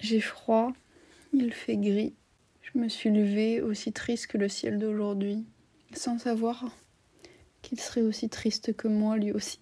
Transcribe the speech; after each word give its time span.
J'ai 0.00 0.20
froid, 0.20 0.72
il 1.32 1.52
fait 1.52 1.76
gris. 1.76 2.14
Je 2.62 2.78
me 2.78 2.88
suis 2.88 3.10
levée 3.10 3.60
aussi 3.60 3.92
triste 3.92 4.28
que 4.28 4.38
le 4.38 4.48
ciel 4.48 4.78
d'aujourd'hui, 4.78 5.44
sans 5.92 6.18
savoir 6.18 6.64
qu'il 7.62 7.80
serait 7.80 8.02
aussi 8.02 8.28
triste 8.28 8.76
que 8.76 8.86
moi 8.88 9.16
lui 9.16 9.32
aussi. 9.32 9.58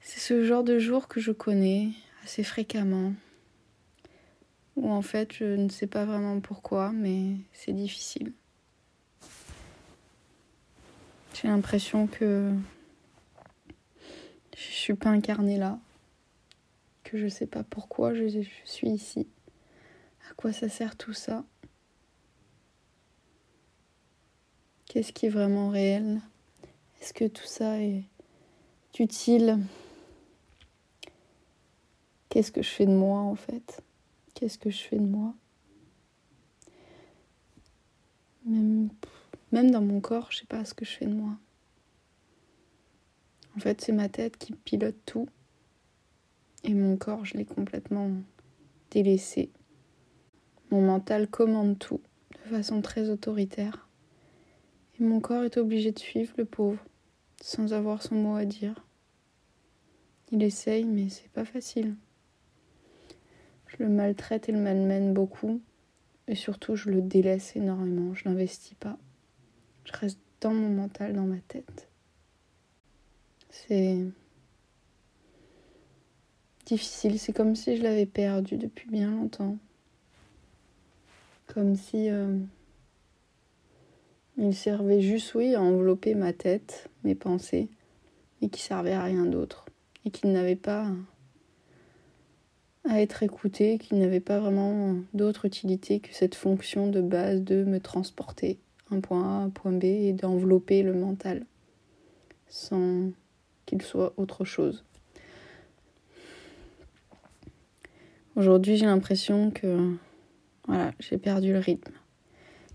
C'est 0.00 0.20
ce 0.20 0.44
genre 0.44 0.64
de 0.64 0.78
jour 0.78 1.08
que 1.08 1.20
je 1.20 1.32
connais 1.32 1.90
assez 2.24 2.42
fréquemment, 2.42 3.12
où 4.76 4.90
en 4.90 5.02
fait 5.02 5.32
je 5.32 5.44
ne 5.44 5.68
sais 5.68 5.86
pas 5.86 6.04
vraiment 6.04 6.40
pourquoi, 6.40 6.92
mais 6.92 7.36
c'est 7.52 7.72
difficile. 7.72 8.32
J'ai 11.34 11.48
l'impression 11.48 12.06
que 12.06 12.50
je 14.56 14.62
suis 14.62 14.94
pas 14.94 15.10
incarnée 15.10 15.58
là, 15.58 15.78
je 17.16 17.28
sais 17.28 17.46
pas 17.46 17.62
pourquoi 17.62 18.14
je, 18.14 18.42
suis 18.64 18.88
ici, 18.88 19.28
à 20.30 20.34
quoi 20.34 20.52
ça 20.52 20.68
sert 20.68 20.96
tout 20.96 21.12
ça, 21.12 21.44
qu'est-ce 24.86 25.12
qui 25.12 25.26
est 25.26 25.30
vraiment 25.30 25.70
réel, 25.70 26.20
est-ce 27.00 27.12
que 27.12 27.26
tout 27.26 27.46
ça 27.46 27.80
est 27.80 28.04
utile, 28.98 29.58
qu'est-ce 32.28 32.52
que 32.52 32.62
je 32.62 32.70
fais 32.70 32.86
de 32.86 32.94
moi 32.94 33.20
en 33.20 33.34
fait, 33.34 33.82
qu'est-ce 34.34 34.58
que 34.58 34.70
je 34.70 34.82
fais 34.82 34.98
de 34.98 35.06
moi? 35.06 35.34
Même, 38.44 39.70
dans 39.70 39.82
mon 39.82 40.00
corps, 40.00 40.32
je 40.32 40.38
sais 40.38 40.46
pas 40.46 40.64
ce 40.64 40.74
que 40.74 40.84
je 40.84 40.90
fais 40.90 41.06
de 41.06 41.14
moi. 41.14 41.36
En 43.56 43.60
fait, 43.60 43.80
c'est 43.80 43.92
ma 43.92 44.08
tête 44.08 44.36
qui 44.36 44.52
pilote 44.52 44.96
tout. 45.06 45.28
Et 46.64 46.74
mon 46.74 46.96
corps, 46.96 47.24
je 47.24 47.36
l'ai 47.36 47.44
complètement 47.44 48.10
délaissé. 48.90 49.50
Mon 50.70 50.80
mental 50.80 51.28
commande 51.28 51.78
tout 51.78 52.00
de 52.32 52.50
façon 52.50 52.82
très 52.82 53.10
autoritaire. 53.10 53.88
Et 54.98 55.02
mon 55.02 55.20
corps 55.20 55.44
est 55.44 55.56
obligé 55.56 55.92
de 55.92 55.98
suivre 55.98 56.32
le 56.36 56.44
pauvre, 56.44 56.82
sans 57.40 57.72
avoir 57.72 58.02
son 58.02 58.14
mot 58.14 58.36
à 58.36 58.44
dire. 58.44 58.86
Il 60.30 60.42
essaye, 60.42 60.84
mais 60.84 61.08
c'est 61.08 61.30
pas 61.30 61.44
facile. 61.44 61.94
Je 63.66 63.82
le 63.82 63.88
maltraite 63.88 64.48
et 64.48 64.52
le 64.52 64.60
malmène 64.60 65.12
beaucoup. 65.12 65.60
Et 66.28 66.34
surtout, 66.34 66.76
je 66.76 66.90
le 66.90 67.02
délaisse 67.02 67.56
énormément. 67.56 68.14
Je 68.14 68.28
n'investis 68.28 68.74
pas. 68.74 68.98
Je 69.84 69.92
reste 69.92 70.20
dans 70.40 70.54
mon 70.54 70.68
mental, 70.70 71.14
dans 71.14 71.26
ma 71.26 71.38
tête. 71.38 71.88
C'est 73.50 73.98
difficile. 76.66 77.18
C'est 77.18 77.32
comme 77.32 77.56
si 77.56 77.76
je 77.76 77.82
l'avais 77.82 78.06
perdu 78.06 78.56
depuis 78.56 78.88
bien 78.88 79.10
longtemps. 79.10 79.56
Comme 81.46 81.76
si 81.76 82.08
euh, 82.08 82.38
il 84.38 84.54
servait 84.54 85.00
juste, 85.00 85.34
oui, 85.34 85.54
à 85.54 85.60
envelopper 85.60 86.14
ma 86.14 86.32
tête, 86.32 86.88
mes 87.04 87.14
pensées, 87.14 87.68
et 88.40 88.48
qui 88.48 88.62
servait 88.62 88.92
à 88.92 89.02
rien 89.02 89.26
d'autre. 89.26 89.66
Et 90.04 90.10
qu'il 90.10 90.32
n'avait 90.32 90.56
pas 90.56 90.88
à 92.88 93.00
être 93.00 93.22
écouté, 93.22 93.78
qu'il 93.78 93.98
n'avait 93.98 94.20
pas 94.20 94.40
vraiment 94.40 94.96
d'autre 95.14 95.44
utilité 95.44 96.00
que 96.00 96.12
cette 96.12 96.34
fonction 96.34 96.88
de 96.88 97.00
base 97.00 97.42
de 97.42 97.62
me 97.64 97.78
transporter 97.78 98.58
un 98.90 99.00
point 99.00 99.22
A, 99.22 99.42
un 99.44 99.50
point 99.50 99.72
B 99.72 99.84
et 99.84 100.12
d'envelopper 100.12 100.82
le 100.82 100.94
mental 100.94 101.46
sans 102.48 103.10
qu'il 103.64 103.82
soit 103.82 104.12
autre 104.18 104.44
chose. 104.44 104.84
Aujourd'hui, 108.34 108.78
j'ai 108.78 108.86
l'impression 108.86 109.50
que 109.50 109.94
voilà, 110.66 110.92
j'ai 111.00 111.18
perdu 111.18 111.52
le 111.52 111.58
rythme. 111.58 111.92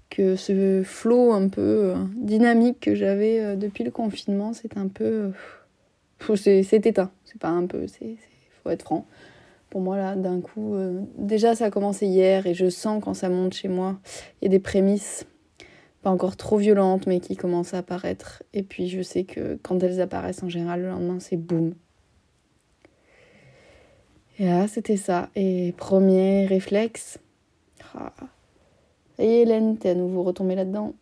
Que 0.09 0.35
ce 0.35 0.83
flot 0.85 1.33
un 1.33 1.49
peu 1.49 1.61
euh, 1.61 1.95
dynamique 2.15 2.79
que 2.79 2.95
j'avais 2.95 3.39
euh, 3.39 3.55
depuis 3.55 3.83
le 3.83 3.91
confinement, 3.91 4.53
c'est 4.53 4.77
un 4.77 4.87
peu. 4.87 5.31
Euh, 6.29 6.35
c'est 6.35 6.85
éteint. 6.85 7.11
C'est 7.25 7.39
pas 7.39 7.49
un 7.49 7.65
peu, 7.65 7.87
c'est 7.87 8.17
faut 8.63 8.69
être 8.69 8.83
franc. 8.83 9.07
Pour 9.69 9.81
moi, 9.81 9.97
là, 9.97 10.15
d'un 10.15 10.39
coup, 10.39 10.75
déjà 11.17 11.53
ça 11.53 11.65
a 11.65 11.69
commencé 11.69 12.07
hier 12.07 12.47
et 12.47 12.53
je 12.53 12.69
sens 12.69 13.03
quand 13.03 13.13
ça 13.13 13.27
monte 13.27 13.53
chez 13.53 13.67
moi, 13.67 13.99
il 14.41 14.45
y 14.45 14.47
a 14.47 14.49
des 14.49 14.59
prémices 14.59 15.25
pas 16.01 16.09
encore 16.09 16.37
trop 16.37 16.57
violentes, 16.57 17.05
mais 17.05 17.19
qui 17.19 17.35
commencent 17.35 17.73
à 17.73 17.79
apparaître. 17.79 18.43
Et 18.53 18.63
puis 18.63 18.87
je 18.87 19.01
sais 19.01 19.25
que 19.25 19.59
quand 19.61 19.83
elles 19.83 19.99
apparaissent 19.99 20.41
en 20.41 20.49
général, 20.49 20.81
le 20.81 20.87
lendemain, 20.87 21.19
c'est 21.19 21.35
boum. 21.35 21.73
Et 24.37 24.45
là, 24.45 24.67
c'était 24.67 24.97
ça. 24.97 25.29
Et 25.35 25.73
premier 25.77 26.45
réflexe. 26.45 27.19
Ah. 27.95 28.13
Et 29.17 29.41
Hélène, 29.41 29.77
t'es 29.77 29.89
à 29.89 29.95
nouveau 29.95 30.23
retombée 30.23 30.55
là-dedans. 30.55 30.93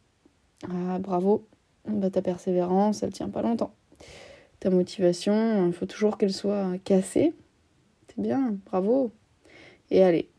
Ah, 0.70 1.00
bravo. 1.00 1.46
Bah, 1.88 2.10
ta 2.10 2.22
persévérance, 2.22 3.04
elle 3.04 3.12
tient 3.12 3.30
pas 3.30 3.42
longtemps. 3.42 3.74
Ta 4.60 4.70
motivation, 4.70 5.68
il 5.68 5.74
faut 5.74 5.86
toujours 5.86 6.18
qu'elle 6.18 6.34
soit 6.34 6.78
cassée. 6.84 7.34
C'est 8.08 8.22
bien, 8.22 8.56
bravo. 8.66 9.12
Et 9.92 10.04
allez. 10.04 10.30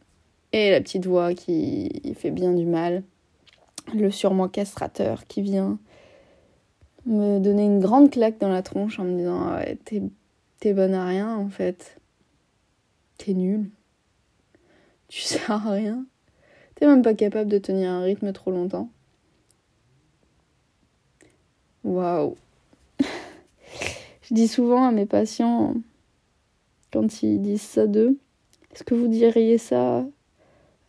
Et 0.53 0.71
la 0.71 0.81
petite 0.81 1.07
voix 1.07 1.35
qui 1.35 2.15
fait 2.17 2.31
bien 2.31 2.53
du 2.53 2.65
mal 2.65 3.03
le 3.95 4.11
surmoi 4.11 4.49
castrateur 4.49 5.27
qui 5.27 5.43
vient 5.43 5.79
me 7.05 7.39
donner 7.39 7.65
une 7.65 7.81
grande 7.81 8.11
claque 8.11 8.39
dans 8.39 8.49
la 8.49 8.63
tronche 8.63 8.99
en 8.99 9.05
me 9.05 9.17
disant 9.17 9.55
ouais, 9.55 9.79
t'es, 9.85 10.73
bonne 10.73 10.95
à 10.95 11.07
rien 11.07 11.37
en 11.37 11.49
fait. 11.49 12.01
T'es 13.19 13.35
nul. 13.35 13.71
Tu 15.09 15.21
sers 15.23 15.51
à 15.51 15.71
rien. 15.71 16.05
T'es 16.75 16.87
même 16.87 17.03
pas 17.03 17.15
capable 17.15 17.51
de 17.51 17.59
tenir 17.59 17.91
un 17.91 18.03
rythme 18.03 18.33
trop 18.33 18.51
longtemps. 18.51 18.91
Waouh. 21.85 22.37
Je 24.23 24.35
dis 24.35 24.49
souvent 24.49 24.85
à 24.85 24.91
mes 24.91 25.07
patients, 25.07 25.75
quand 26.93 27.23
ils 27.23 27.41
disent 27.41 27.63
ça 27.63 27.87
d'eux, 27.87 28.19
est-ce 28.73 28.85
que 28.85 28.95
vous 28.95 29.09
diriez 29.09 29.57
ça 29.57 30.05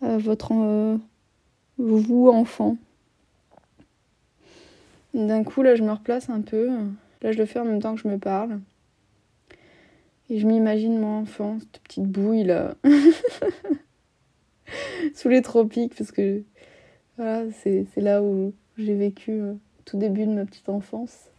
à 0.01 0.17
votre 0.17 0.51
euh, 0.53 0.97
vous 1.77 2.29
enfant? 2.29 2.77
D'un 5.13 5.43
coup, 5.43 5.61
là, 5.61 5.75
je 5.75 5.83
me 5.83 5.91
replace 5.91 6.29
un 6.29 6.41
peu. 6.41 6.69
Là, 7.21 7.31
je 7.31 7.37
le 7.37 7.45
fais 7.45 7.59
en 7.59 7.65
même 7.65 7.81
temps 7.81 7.95
que 7.95 8.01
je 8.01 8.07
me 8.07 8.17
parle. 8.17 8.59
Et 10.29 10.39
je 10.39 10.47
m'imagine 10.47 10.99
mon 10.99 11.21
enfant, 11.21 11.57
cette 11.59 11.81
petite 11.83 12.03
bouille 12.03 12.43
là, 12.43 12.75
sous 15.15 15.29
les 15.29 15.41
tropiques, 15.41 15.95
parce 15.95 16.11
que 16.11 16.43
voilà, 17.15 17.43
c'est 17.63 17.87
là 17.97 18.21
où 18.21 18.53
j'ai 18.77 18.93
vécu 18.93 19.31
euh, 19.31 19.53
tout 19.85 19.97
début 19.97 20.25
de 20.25 20.33
ma 20.33 20.45
petite 20.45 20.69
enfance. 20.69 21.29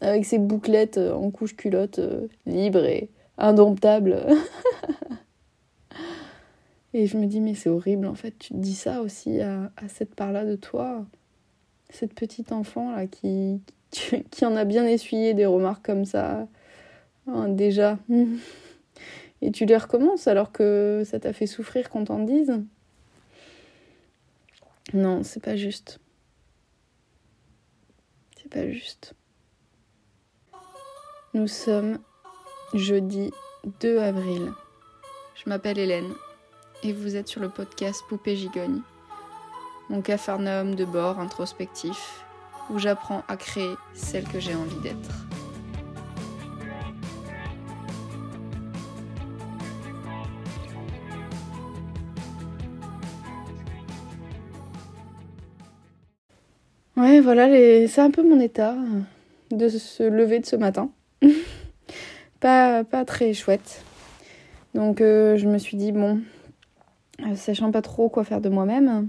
Avec 0.00 0.24
ses 0.24 0.38
bouclettes 0.38 0.98
euh, 0.98 1.12
en 1.12 1.30
couche 1.30 1.56
culotte, 1.56 1.98
euh, 1.98 2.28
libre 2.46 2.84
et 2.84 3.10
indomptable. 3.36 4.24
et 6.94 7.06
je 7.06 7.18
me 7.18 7.26
dis, 7.26 7.40
mais 7.40 7.54
c'est 7.54 7.68
horrible 7.68 8.06
en 8.06 8.14
fait, 8.14 8.38
tu 8.38 8.54
te 8.54 8.58
dis 8.58 8.74
ça 8.74 9.02
aussi 9.02 9.40
à, 9.40 9.72
à 9.76 9.88
cette 9.88 10.14
part-là 10.14 10.44
de 10.44 10.54
toi 10.54 11.04
cette 11.92 12.14
petite 12.14 12.52
enfant 12.52 12.94
là 12.94 13.06
qui, 13.06 13.60
qui, 13.90 14.24
en 14.44 14.56
a 14.56 14.64
bien 14.64 14.86
essuyé 14.86 15.34
des 15.34 15.46
remarques 15.46 15.84
comme 15.84 16.04
ça 16.04 16.46
hein, 17.26 17.48
déjà. 17.48 17.98
Et 19.42 19.50
tu 19.52 19.64
les 19.64 19.76
recommences 19.76 20.28
alors 20.28 20.52
que 20.52 21.02
ça 21.06 21.18
t'a 21.18 21.32
fait 21.32 21.46
souffrir 21.46 21.88
qu'on 21.88 22.04
t'en 22.04 22.18
dise? 22.18 22.60
Non, 24.92 25.22
c'est 25.22 25.42
pas 25.42 25.56
juste. 25.56 25.98
C'est 28.36 28.50
pas 28.50 28.68
juste. 28.68 29.14
Nous 31.32 31.46
sommes 31.46 31.98
jeudi 32.74 33.30
2 33.80 33.98
avril. 33.98 34.50
Je 35.42 35.48
m'appelle 35.48 35.78
Hélène 35.78 36.12
et 36.82 36.92
vous 36.92 37.16
êtes 37.16 37.28
sur 37.28 37.40
le 37.40 37.48
podcast 37.48 38.02
Poupée 38.08 38.36
Gigogne 38.36 38.82
mon 39.90 40.02
capharnaüm 40.02 40.76
de 40.76 40.84
bord 40.84 41.18
introspectif, 41.18 42.24
où 42.70 42.78
j'apprends 42.78 43.24
à 43.26 43.36
créer 43.36 43.74
celle 43.92 44.24
que 44.24 44.38
j'ai 44.38 44.54
envie 44.54 44.80
d'être. 44.82 45.29
Ouais, 57.00 57.20
voilà, 57.20 57.48
c'est 57.88 58.00
un 58.00 58.10
peu 58.10 58.22
mon 58.22 58.38
état 58.40 58.76
de 59.50 59.68
se 59.68 60.02
lever 60.02 60.40
de 60.40 60.46
ce 60.46 60.56
matin. 60.56 60.90
pas, 62.40 62.84
pas 62.84 63.04
très 63.04 63.32
chouette. 63.32 63.82
Donc 64.74 65.00
euh, 65.00 65.36
je 65.36 65.48
me 65.48 65.56
suis 65.56 65.78
dit, 65.78 65.92
bon, 65.92 66.20
sachant 67.34 67.70
pas 67.70 67.82
trop 67.82 68.08
quoi 68.08 68.24
faire 68.24 68.40
de 68.40 68.50
moi-même, 68.50 69.08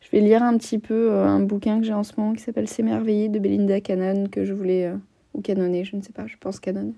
je 0.00 0.10
vais 0.10 0.20
lire 0.20 0.42
un 0.42 0.56
petit 0.56 0.78
peu 0.78 1.10
euh, 1.12 1.26
un 1.26 1.40
bouquin 1.40 1.80
que 1.80 1.86
j'ai 1.86 1.92
en 1.92 2.04
ce 2.04 2.12
moment 2.16 2.32
qui 2.32 2.42
s'appelle 2.42 2.68
S'émerveiller 2.68 3.28
de 3.28 3.38
Belinda 3.38 3.80
Cannon, 3.80 4.28
que 4.28 4.44
je 4.44 4.52
voulais. 4.52 4.86
Euh, 4.86 4.96
ou 5.34 5.42
canonner, 5.42 5.84
je 5.84 5.94
ne 5.94 6.02
sais 6.02 6.12
pas, 6.12 6.26
je 6.26 6.36
pense 6.36 6.58
canon. 6.58 6.92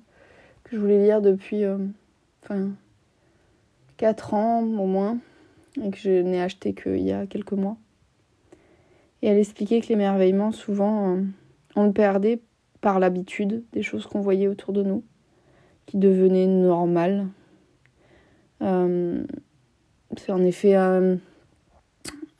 Que 0.65 0.77
je 0.77 0.81
voulais 0.81 1.03
lire 1.03 1.21
depuis. 1.21 1.65
Euh, 1.65 1.79
enfin. 2.45 2.71
4 3.99 4.35
ans 4.35 4.63
au 4.63 4.87
moins, 4.87 5.19
et 5.81 5.91
que 5.91 5.97
je 5.97 6.11
n'ai 6.11 6.43
acheté 6.43 6.73
qu'il 6.73 7.03
y 7.03 7.13
a 7.13 7.27
quelques 7.27 7.53
mois. 7.53 7.77
Et 9.23 9.29
elle 9.29 9.39
expliquait 9.39 9.81
que 9.81 9.89
l'émerveillement, 9.89 10.51
souvent, 10.51 11.19
on 11.77 11.87
le 11.87 11.93
perdait 11.93 12.41
par 12.81 12.99
l'habitude 12.99 13.63
des 13.73 13.83
choses 13.83 14.07
qu'on 14.07 14.21
voyait 14.21 14.49
autour 14.49 14.75
de 14.75 14.83
nous, 14.83 15.05
qui 15.87 15.97
devenaient 15.97 16.49
normales. 16.49 17.29
Euh, 18.61 19.23
c'est 20.17 20.33
en 20.33 20.43
effet 20.43 20.75
un, 20.75 21.19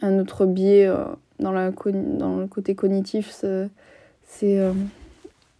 autre 0.03 0.45
biais 0.47 0.87
euh, 0.87 1.05
dans, 1.39 1.53
la, 1.53 1.71
dans 1.71 2.37
le 2.37 2.47
côté 2.49 2.75
cognitif. 2.75 3.31
C'est. 3.31 4.59
Euh, 4.59 4.73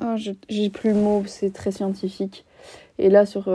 oh, 0.03 0.17
j'ai 0.49 0.71
plus 0.71 0.91
le 0.91 0.97
mot, 0.97 1.23
c'est 1.27 1.53
très 1.53 1.71
scientifique. 1.71 2.45
Et 2.99 3.09
là, 3.09 3.25
sur, 3.25 3.51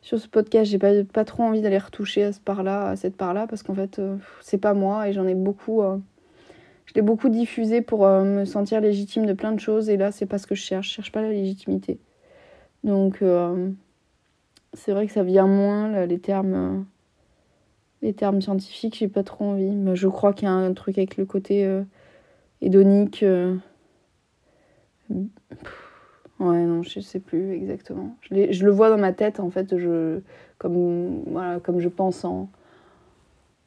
sur 0.00 0.18
ce 0.18 0.28
podcast, 0.28 0.70
j'ai 0.70 0.78
pas, 0.78 1.02
pas 1.04 1.24
trop 1.24 1.42
envie 1.42 1.60
d'aller 1.60 1.78
retoucher 1.78 2.22
à 2.22 2.32
ce 2.32 2.40
part-là, 2.40 2.88
à 2.88 2.96
cette 2.96 3.16
part-là, 3.16 3.46
parce 3.48 3.62
qu'en 3.64 3.74
fait, 3.74 4.00
c'est 4.40 4.58
pas 4.58 4.74
moi 4.74 5.08
et 5.08 5.12
j'en 5.12 5.26
ai 5.26 5.34
beaucoup 5.34 5.82
je 6.86 6.94
l'ai 6.94 7.02
beaucoup 7.02 7.28
diffusé 7.28 7.80
pour 7.80 8.06
euh, 8.06 8.24
me 8.24 8.44
sentir 8.44 8.80
légitime 8.80 9.26
de 9.26 9.32
plein 9.32 9.52
de 9.52 9.60
choses 9.60 9.88
et 9.88 9.96
là 9.96 10.12
c'est 10.12 10.26
pas 10.26 10.38
ce 10.38 10.46
que 10.46 10.54
je 10.54 10.62
cherche, 10.62 10.88
je 10.88 10.94
cherche 10.94 11.12
pas 11.12 11.22
la 11.22 11.30
légitimité. 11.30 11.98
Donc 12.82 13.22
euh, 13.22 13.70
c'est 14.74 14.92
vrai 14.92 15.06
que 15.06 15.12
ça 15.12 15.22
vient 15.22 15.46
moins 15.46 16.06
les 16.06 16.18
termes 16.18 16.54
euh, 16.54 16.82
les 18.02 18.12
termes 18.12 18.42
scientifiques, 18.42 18.96
j'ai 18.98 19.08
pas 19.08 19.22
trop 19.22 19.46
envie, 19.46 19.70
mais 19.70 19.96
je 19.96 20.08
crois 20.08 20.34
qu'il 20.34 20.46
y 20.46 20.50
a 20.50 20.54
un 20.54 20.74
truc 20.74 20.98
avec 20.98 21.16
le 21.16 21.24
côté 21.24 21.66
hédonique 22.60 23.24
Ouais, 26.40 26.64
non, 26.66 26.82
je 26.82 27.00
sais 27.00 27.20
plus 27.20 27.52
exactement. 27.52 28.16
Je, 28.22 28.50
je, 28.52 28.64
le 28.64 28.70
vois 28.72 28.90
dans 28.90 28.98
ma 28.98 29.12
tête, 29.12 29.40
en 29.40 29.50
fait, 29.50 29.78
je, 29.78 30.20
comme, 30.58 31.22
voilà, 31.26 31.60
comme 31.60 31.80
je 31.80 31.88
pense 31.88 32.24
en, 32.24 32.50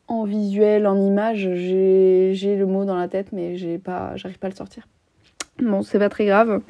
en 0.08 0.24
visuel, 0.24 0.88
en 0.88 1.00
image, 1.00 1.50
j'ai 1.54 2.56
le 2.56 2.66
mot 2.66 2.86
dans 2.86 2.96
la 2.96 3.08
tête, 3.08 3.28
mais 3.32 3.58
j'ai 3.58 3.78
pas, 3.78 4.16
j'arrive 4.16 4.40
pas 4.40 4.48
à 4.48 4.50
le 4.50 4.56
sortir. 4.56 4.88
Bon, 5.60 5.82
c'est 5.82 6.00
pas 6.00 6.10
très 6.10 6.26
grave, 6.26 6.62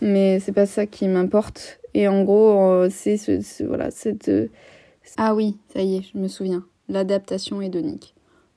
mais 0.00 0.40
c'est 0.40 0.52
pas 0.52 0.66
ça 0.66 0.86
qui 0.86 1.08
m'importe. 1.08 1.80
Et 1.94 2.08
en 2.08 2.22
gros, 2.22 2.70
euh, 2.70 2.88
c'est 2.90 3.16
ce, 3.16 3.64
voilà, 3.64 3.90
cette. 3.90 4.28
Euh, 4.28 4.48
ah 5.16 5.34
oui, 5.34 5.56
ça 5.72 5.82
y 5.82 5.96
est, 5.96 6.02
je 6.12 6.18
me 6.18 6.28
souviens. 6.28 6.64
L'adaptation 6.88 7.60
hédonique. 7.60 8.14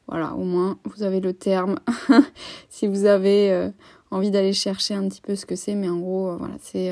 Voilà, 0.08 0.34
au 0.36 0.44
moins 0.44 0.78
vous 0.86 1.04
avez 1.04 1.20
le 1.20 1.34
terme. 1.34 1.80
si 2.70 2.88
vous 2.88 3.06
avez 3.06 3.52
euh, 3.52 3.70
envie 4.12 4.32
d'aller 4.32 4.54
chercher 4.54 4.94
un 4.94 5.08
petit 5.08 5.22
peu 5.22 5.36
ce 5.36 5.46
que 5.46 5.56
c'est, 5.56 5.76
mais 5.76 5.90
en 5.90 5.98
gros, 5.98 6.38
voilà, 6.38 6.56
c'est 6.60 6.92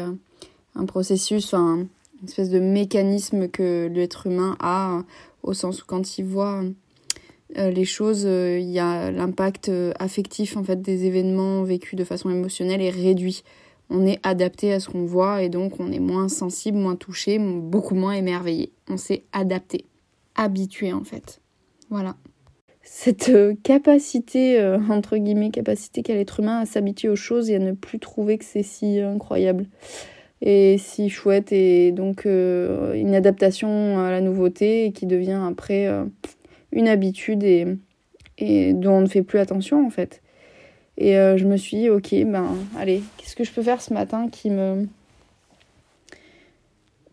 un 0.75 0.85
processus, 0.85 1.53
un, 1.53 1.85
une 2.21 2.27
espèce 2.27 2.49
de 2.49 2.59
mécanisme 2.59 3.49
que 3.49 3.87
l'être 3.93 4.27
humain 4.27 4.57
a, 4.59 5.03
au 5.43 5.53
sens 5.53 5.81
où 5.81 5.85
quand 5.85 6.17
il 6.17 6.25
voit 6.25 6.63
euh, 7.57 7.71
les 7.71 7.85
choses, 7.85 8.25
euh, 8.25 8.59
il 8.59 8.69
y 8.69 8.79
a 8.79 9.09
l'impact 9.11 9.69
euh, 9.69 9.91
affectif 9.97 10.55
en 10.55 10.63
fait 10.63 10.81
des 10.81 11.05
événements 11.05 11.63
vécus 11.63 11.97
de 11.97 12.03
façon 12.03 12.29
émotionnelle 12.29 12.81
est 12.81 12.91
réduit. 12.91 13.43
On 13.89 14.05
est 14.05 14.19
adapté 14.21 14.71
à 14.71 14.79
ce 14.79 14.89
qu'on 14.89 15.05
voit 15.05 15.41
et 15.41 15.49
donc 15.49 15.79
on 15.79 15.91
est 15.91 15.99
moins 15.99 16.29
sensible, 16.29 16.77
moins 16.77 16.95
touché, 16.95 17.39
beaucoup 17.39 17.95
moins 17.95 18.13
émerveillé. 18.13 18.71
On 18.87 18.97
s'est 18.97 19.23
adapté, 19.31 19.85
habitué 20.35 20.93
en 20.93 21.03
fait. 21.03 21.41
Voilà. 21.89 22.15
Cette 22.83 23.31
capacité, 23.63 24.63
entre 24.89 25.17
guillemets, 25.17 25.49
capacité 25.49 26.03
qu'a 26.03 26.13
l'être 26.13 26.39
humain 26.39 26.59
à 26.59 26.65
s'habituer 26.65 27.09
aux 27.09 27.15
choses 27.15 27.49
et 27.49 27.55
à 27.55 27.59
ne 27.59 27.71
plus 27.71 27.99
trouver 27.99 28.37
que 28.37 28.45
c'est 28.45 28.63
si 28.63 28.99
incroyable 28.99 29.65
et 30.41 30.77
si 30.79 31.09
chouette 31.09 31.51
et 31.51 31.91
donc 31.91 32.25
une 32.25 33.15
adaptation 33.15 33.99
à 33.99 34.11
la 34.11 34.21
nouveauté 34.21 34.85
et 34.85 34.91
qui 34.91 35.05
devient 35.07 35.41
après 35.47 35.87
une 36.71 36.87
habitude 36.87 37.43
et, 37.43 38.73
dont 38.73 38.93
on 38.93 39.01
ne 39.01 39.07
fait 39.07 39.23
plus 39.23 39.39
attention 39.39 39.85
en 39.85 39.89
fait. 39.89 40.21
Et 40.97 41.17
euh, 41.17 41.37
je 41.37 41.45
me 41.45 41.57
suis 41.57 41.77
dit, 41.77 41.89
ok, 41.89 42.13
ben 42.25 42.57
allez, 42.77 43.01
qu'est-ce 43.17 43.35
que 43.35 43.43
je 43.43 43.51
peux 43.51 43.61
faire 43.63 43.81
ce 43.81 43.93
matin 43.93 44.27
qui 44.29 44.49
me. 44.49 44.87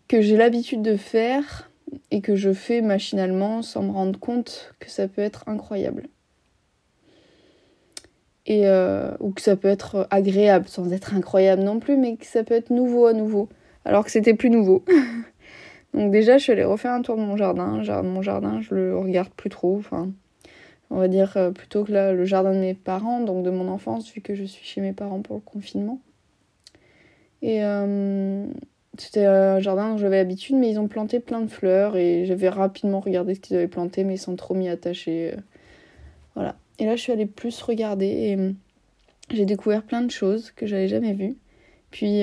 que 0.08 0.20
j'ai 0.20 0.36
l'habitude 0.36 0.82
de 0.82 0.96
faire 0.96 1.70
et 2.10 2.20
que 2.20 2.34
je 2.34 2.52
fais 2.52 2.80
machinalement 2.80 3.62
sans 3.62 3.82
me 3.82 3.92
rendre 3.92 4.18
compte 4.18 4.74
que 4.80 4.90
ça 4.90 5.06
peut 5.08 5.22
être 5.22 5.44
incroyable. 5.48 6.08
Et 8.46 8.66
euh, 8.66 9.10
ou 9.20 9.30
que 9.32 9.40
ça 9.40 9.56
peut 9.56 9.68
être 9.68 10.06
agréable 10.10 10.68
sans 10.68 10.92
être 10.92 11.14
incroyable 11.14 11.62
non 11.62 11.80
plus, 11.80 11.96
mais 11.96 12.16
que 12.16 12.26
ça 12.26 12.44
peut 12.44 12.54
être 12.54 12.70
nouveau 12.70 13.06
à 13.06 13.12
nouveau, 13.12 13.48
alors 13.84 14.04
que 14.04 14.10
c'était 14.10 14.34
plus 14.34 14.50
nouveau. 14.50 14.84
Donc 15.94 16.10
déjà, 16.10 16.38
je 16.38 16.42
suis 16.42 16.52
allée 16.52 16.64
refaire 16.64 16.92
un 16.92 17.02
tour 17.02 17.16
de 17.16 17.22
mon 17.22 17.36
jardin. 17.36 17.82
Mon 18.02 18.22
jardin, 18.22 18.60
je 18.60 18.74
le 18.74 18.98
regarde 18.98 19.30
plus 19.30 19.50
trop. 19.50 19.80
On 20.90 20.98
va 20.98 21.08
dire 21.08 21.36
euh, 21.36 21.50
plutôt 21.50 21.84
que 21.84 21.92
là, 21.92 22.12
le 22.12 22.24
jardin 22.24 22.52
de 22.52 22.60
mes 22.60 22.74
parents, 22.74 23.20
donc 23.20 23.42
de 23.44 23.50
mon 23.50 23.68
enfance, 23.68 24.10
vu 24.12 24.20
que 24.20 24.34
je 24.34 24.44
suis 24.44 24.64
chez 24.64 24.80
mes 24.80 24.92
parents 24.92 25.20
pour 25.20 25.36
le 25.36 25.42
confinement. 25.42 26.00
Et 27.42 27.64
euh, 27.64 28.46
c'était 28.96 29.24
un 29.24 29.58
jardin 29.58 29.90
dont 29.90 29.98
j'avais 29.98 30.16
l'habitude, 30.16 30.56
mais 30.56 30.70
ils 30.70 30.78
ont 30.78 30.88
planté 30.88 31.18
plein 31.18 31.40
de 31.40 31.48
fleurs 31.48 31.96
et 31.96 32.24
j'avais 32.24 32.48
rapidement 32.48 33.00
regardé 33.00 33.34
ce 33.34 33.40
qu'ils 33.40 33.56
avaient 33.56 33.68
planté, 33.68 34.04
mais 34.04 34.16
sans 34.16 34.36
trop 34.36 34.54
m'y 34.54 34.68
attacher. 34.68 35.32
Euh, 35.32 35.40
voilà. 36.34 36.56
Et 36.78 36.86
là, 36.86 36.94
je 36.94 37.02
suis 37.02 37.12
allée 37.12 37.26
plus 37.26 37.60
regarder 37.62 38.06
et 38.06 38.38
j'ai 39.34 39.44
découvert 39.44 39.82
plein 39.82 40.02
de 40.02 40.10
choses 40.10 40.50
que 40.52 40.66
j'avais 40.66 40.88
jamais 40.88 41.14
vues. 41.14 41.36
Puis 41.90 42.20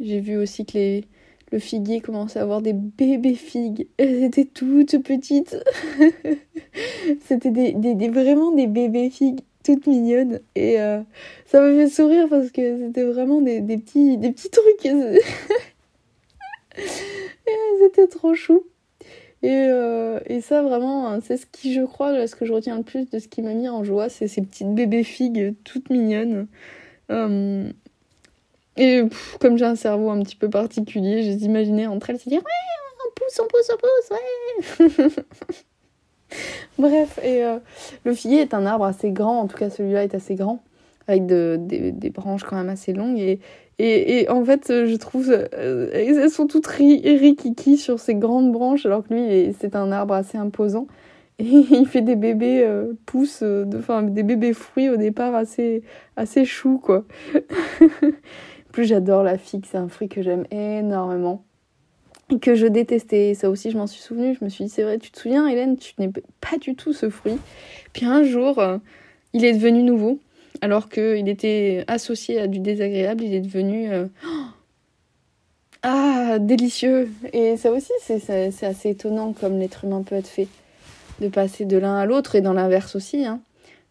j'ai 0.00 0.20
vu 0.20 0.38
aussi 0.38 0.64
que 0.64 0.72
les, 0.78 1.04
le 1.52 1.58
figuier 1.58 2.00
commençait 2.00 2.38
à 2.38 2.42
avoir 2.42 2.62
des 2.62 2.72
bébés 2.72 3.34
figues. 3.34 3.86
Elles 3.98 4.24
étaient 4.24 4.44
toutes 4.44 4.98
petites. 5.02 5.56
C'était 7.26 7.50
des, 7.50 8.08
vraiment 8.08 8.52
des 8.52 8.66
bébés 8.66 9.10
figues 9.10 9.40
toutes 9.62 9.86
mignonnes. 9.86 10.40
Et 10.56 10.80
euh, 10.80 11.00
ça 11.46 11.60
m'a 11.60 11.72
fait 11.72 11.88
sourire 11.88 12.28
parce 12.28 12.50
que 12.50 12.78
c'était 12.78 13.04
vraiment 13.04 13.40
des, 13.40 13.60
petits, 13.60 14.16
des 14.16 14.32
petits 14.32 14.50
trucs. 14.50 14.84
et 14.86 15.20
c'était 17.80 18.08
trop 18.08 18.34
chou. 18.34 18.64
Et, 19.44 19.66
euh, 19.68 20.20
et, 20.26 20.40
ça, 20.40 20.62
vraiment, 20.62 21.20
c'est 21.20 21.36
ce 21.36 21.46
qui, 21.46 21.74
je 21.74 21.82
crois, 21.82 22.26
ce 22.26 22.34
que 22.34 22.44
je 22.44 22.52
retiens 22.52 22.76
le 22.76 22.84
plus 22.84 23.10
de 23.10 23.18
ce 23.18 23.28
qui 23.28 23.42
m'a 23.42 23.54
mis 23.54 23.68
en 23.68 23.82
joie, 23.82 24.08
c'est 24.08 24.28
ces 24.28 24.40
petites 24.42 24.72
bébés 24.72 25.02
figues 25.04 25.54
toutes 25.64 25.90
mignonnes. 25.90 26.46
Euh, 27.10 27.70
et 28.76 29.02
comme 29.40 29.58
j'ai 29.58 29.64
un 29.64 29.76
cerveau 29.76 30.10
un 30.10 30.22
petit 30.22 30.36
peu 30.36 30.48
particulier, 30.48 31.22
j'ai 31.22 31.32
imaginé 31.32 31.86
entre 31.86 32.10
elles 32.10 32.18
se 32.18 32.28
dire 32.28 32.40
Ouais, 32.40 33.06
on 33.06 33.12
pousse, 33.14 33.40
on 33.40 33.46
pousse, 33.46 33.70
on 33.72 35.06
pousse, 35.08 35.08
ouais 35.08 35.24
Bref, 36.78 37.18
et 37.22 37.44
euh, 37.44 37.58
le 38.04 38.14
figuier 38.14 38.40
est 38.40 38.54
un 38.54 38.64
arbre 38.64 38.84
assez 38.84 39.10
grand, 39.10 39.40
en 39.40 39.46
tout 39.46 39.56
cas 39.56 39.70
celui-là 39.70 40.04
est 40.04 40.14
assez 40.14 40.34
grand, 40.34 40.62
avec 41.06 41.26
de, 41.26 41.58
des, 41.60 41.92
des, 41.92 42.10
branches 42.10 42.44
quand 42.44 42.56
même 42.56 42.70
assez 42.70 42.94
longues. 42.94 43.18
Et, 43.18 43.40
et, 43.78 44.22
et 44.22 44.30
en 44.30 44.44
fait, 44.44 44.68
je 44.68 44.96
trouve 44.96 45.30
euh, 45.30 45.90
elles 45.92 46.30
sont 46.30 46.46
toutes 46.46 46.66
rikiki 46.66 47.76
sur 47.76 48.00
ces 48.00 48.14
grandes 48.14 48.52
branches, 48.52 48.86
alors 48.86 49.06
que 49.06 49.12
lui, 49.12 49.54
c'est 49.60 49.76
un 49.76 49.92
arbre 49.92 50.14
assez 50.14 50.38
imposant. 50.38 50.86
Et 51.38 51.44
il 51.44 51.86
fait 51.86 52.02
des 52.02 52.16
bébés 52.16 52.62
euh, 52.64 52.92
pousses, 53.04 53.44
enfin 53.76 54.02
des 54.02 54.22
bébés 54.22 54.54
fruits 54.54 54.88
au 54.88 54.96
départ 54.96 55.34
assez, 55.34 55.82
assez 56.16 56.44
chou, 56.44 56.78
quoi. 56.78 57.04
plus 58.72 58.86
j'adore 58.86 59.22
la 59.22 59.38
figue, 59.38 59.64
c'est 59.70 59.78
un 59.78 59.88
fruit 59.88 60.08
que 60.08 60.22
j'aime 60.22 60.46
énormément 60.50 61.44
et 62.30 62.38
que 62.38 62.54
je 62.54 62.66
détestais. 62.66 63.34
Ça 63.34 63.50
aussi, 63.50 63.70
je 63.70 63.76
m'en 63.76 63.86
suis 63.86 64.00
souvenu. 64.00 64.34
Je 64.38 64.44
me 64.44 64.50
suis 64.50 64.64
dit, 64.64 64.70
c'est 64.70 64.82
vrai, 64.82 64.98
tu 64.98 65.10
te 65.10 65.20
souviens, 65.20 65.46
Hélène, 65.46 65.76
tu 65.76 65.92
n'es 65.98 66.10
pas 66.40 66.56
du 66.58 66.74
tout 66.74 66.92
ce 66.92 67.10
fruit. 67.10 67.38
Puis 67.92 68.06
un 68.06 68.24
jour, 68.24 68.58
euh, 68.58 68.78
il 69.34 69.44
est 69.44 69.52
devenu 69.52 69.82
nouveau, 69.82 70.18
alors 70.60 70.88
qu'il 70.88 71.28
était 71.28 71.84
associé 71.86 72.40
à 72.40 72.46
du 72.46 72.58
désagréable, 72.58 73.22
il 73.22 73.34
est 73.34 73.40
devenu 73.40 73.90
euh, 73.92 74.06
ah 75.82 76.38
délicieux. 76.40 77.10
Et 77.32 77.56
ça 77.56 77.70
aussi, 77.70 77.92
c'est 78.00 78.64
assez 78.64 78.90
étonnant 78.90 79.32
comme 79.32 79.58
l'être 79.58 79.84
humain 79.84 80.02
peut 80.02 80.16
être 80.16 80.28
fait, 80.28 80.48
de 81.20 81.28
passer 81.28 81.66
de 81.66 81.76
l'un 81.76 81.96
à 81.96 82.06
l'autre 82.06 82.34
et 82.34 82.40
dans 82.40 82.54
l'inverse 82.54 82.96
aussi, 82.96 83.26
hein, 83.26 83.40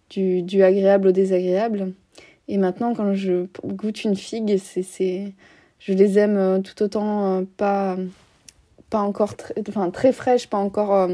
du 0.09 0.63
agréable 0.63 1.09
au 1.09 1.11
désagréable. 1.11 1.93
Et 2.51 2.57
maintenant, 2.57 2.93
quand 2.93 3.13
je 3.13 3.47
goûte 3.63 4.03
une 4.03 4.17
figue, 4.17 4.57
c'est, 4.57 5.31
je 5.79 5.93
les 5.93 6.19
aime 6.19 6.35
euh, 6.35 6.59
tout 6.59 6.83
autant 6.83 7.39
euh, 7.39 7.43
pas, 7.55 7.95
pas 8.89 8.99
encore 8.99 9.37
très, 9.37 9.53
enfin, 9.69 9.89
très 9.89 10.11
fraîches, 10.11 10.47
pas 10.47 10.57
encore 10.57 11.09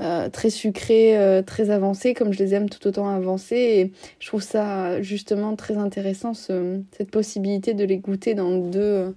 euh, 0.00 0.28
très 0.30 0.48
sucrées, 0.48 1.42
très 1.46 1.68
avancées, 1.68 2.14
comme 2.14 2.32
je 2.32 2.38
les 2.38 2.54
aime 2.54 2.70
tout 2.70 2.88
autant 2.88 3.06
avancées. 3.06 3.54
Et 3.54 3.92
je 4.18 4.26
trouve 4.28 4.42
ça 4.42 5.02
justement 5.02 5.56
très 5.56 5.76
intéressant, 5.76 6.32
cette 6.32 7.10
possibilité 7.10 7.74
de 7.74 7.84
les 7.84 7.98
goûter 7.98 8.34
dans 8.34 8.56
deux, 8.56 9.14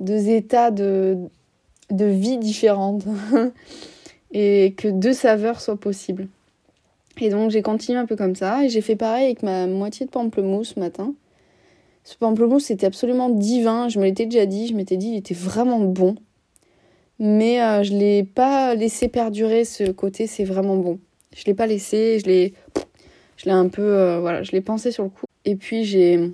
deux 0.00 0.28
états 0.28 0.70
de, 0.70 1.16
de 1.90 2.04
vie 2.04 2.36
différentes. 2.36 3.06
et 4.32 4.74
que 4.76 4.88
deux 4.88 5.14
saveurs 5.14 5.62
soient 5.62 5.80
possibles. 5.80 6.28
Et 7.20 7.30
donc 7.30 7.50
j'ai 7.50 7.62
continué 7.62 7.98
un 7.98 8.06
peu 8.06 8.16
comme 8.16 8.34
ça 8.34 8.64
et 8.64 8.68
j'ai 8.68 8.80
fait 8.80 8.96
pareil 8.96 9.26
avec 9.26 9.42
ma 9.42 9.66
moitié 9.66 10.06
de 10.06 10.10
pamplemousse 10.10 10.74
ce 10.74 10.80
matin. 10.80 11.14
Ce 12.04 12.16
pamplemousse 12.16 12.70
était 12.70 12.86
absolument 12.86 13.28
divin, 13.30 13.88
je 13.88 13.98
me 13.98 14.04
l'étais 14.04 14.26
déjà 14.26 14.46
dit, 14.46 14.66
je 14.66 14.74
m'étais 14.74 14.96
dit 14.96 15.08
il 15.08 15.16
était 15.16 15.34
vraiment 15.34 15.80
bon. 15.80 16.16
Mais 17.18 17.62
euh, 17.62 17.82
je 17.84 17.92
l'ai 17.92 18.24
pas 18.24 18.74
laissé 18.74 19.06
perdurer 19.08 19.64
ce 19.64 19.90
côté, 19.92 20.26
c'est 20.26 20.44
vraiment 20.44 20.76
bon. 20.76 20.98
Je 21.36 21.44
l'ai 21.44 21.54
pas 21.54 21.66
laissé, 21.66 22.18
je 22.18 22.26
l'ai 22.26 22.54
je 23.36 23.44
l'ai 23.46 23.52
un 23.52 23.68
peu 23.68 23.82
euh, 23.82 24.20
voilà, 24.20 24.42
je 24.42 24.52
l'ai 24.52 24.60
pensé 24.60 24.90
sur 24.90 25.04
le 25.04 25.10
coup 25.10 25.26
et 25.44 25.56
puis 25.56 25.84
j'ai 25.84 26.32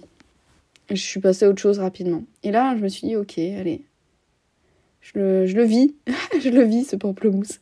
je 0.90 1.02
suis 1.02 1.20
passée 1.20 1.44
à 1.44 1.48
autre 1.50 1.60
chose 1.60 1.78
rapidement. 1.78 2.22
Et 2.42 2.50
là, 2.50 2.74
je 2.76 2.82
me 2.82 2.88
suis 2.88 3.06
dit 3.06 3.16
OK, 3.16 3.38
allez. 3.38 3.82
Je 5.00 5.18
le, 5.18 5.46
je 5.46 5.56
le 5.56 5.64
vis, 5.64 5.94
je 6.40 6.48
le 6.48 6.62
vis 6.62 6.84
ce 6.84 6.96
pamplemousse. 6.96 7.60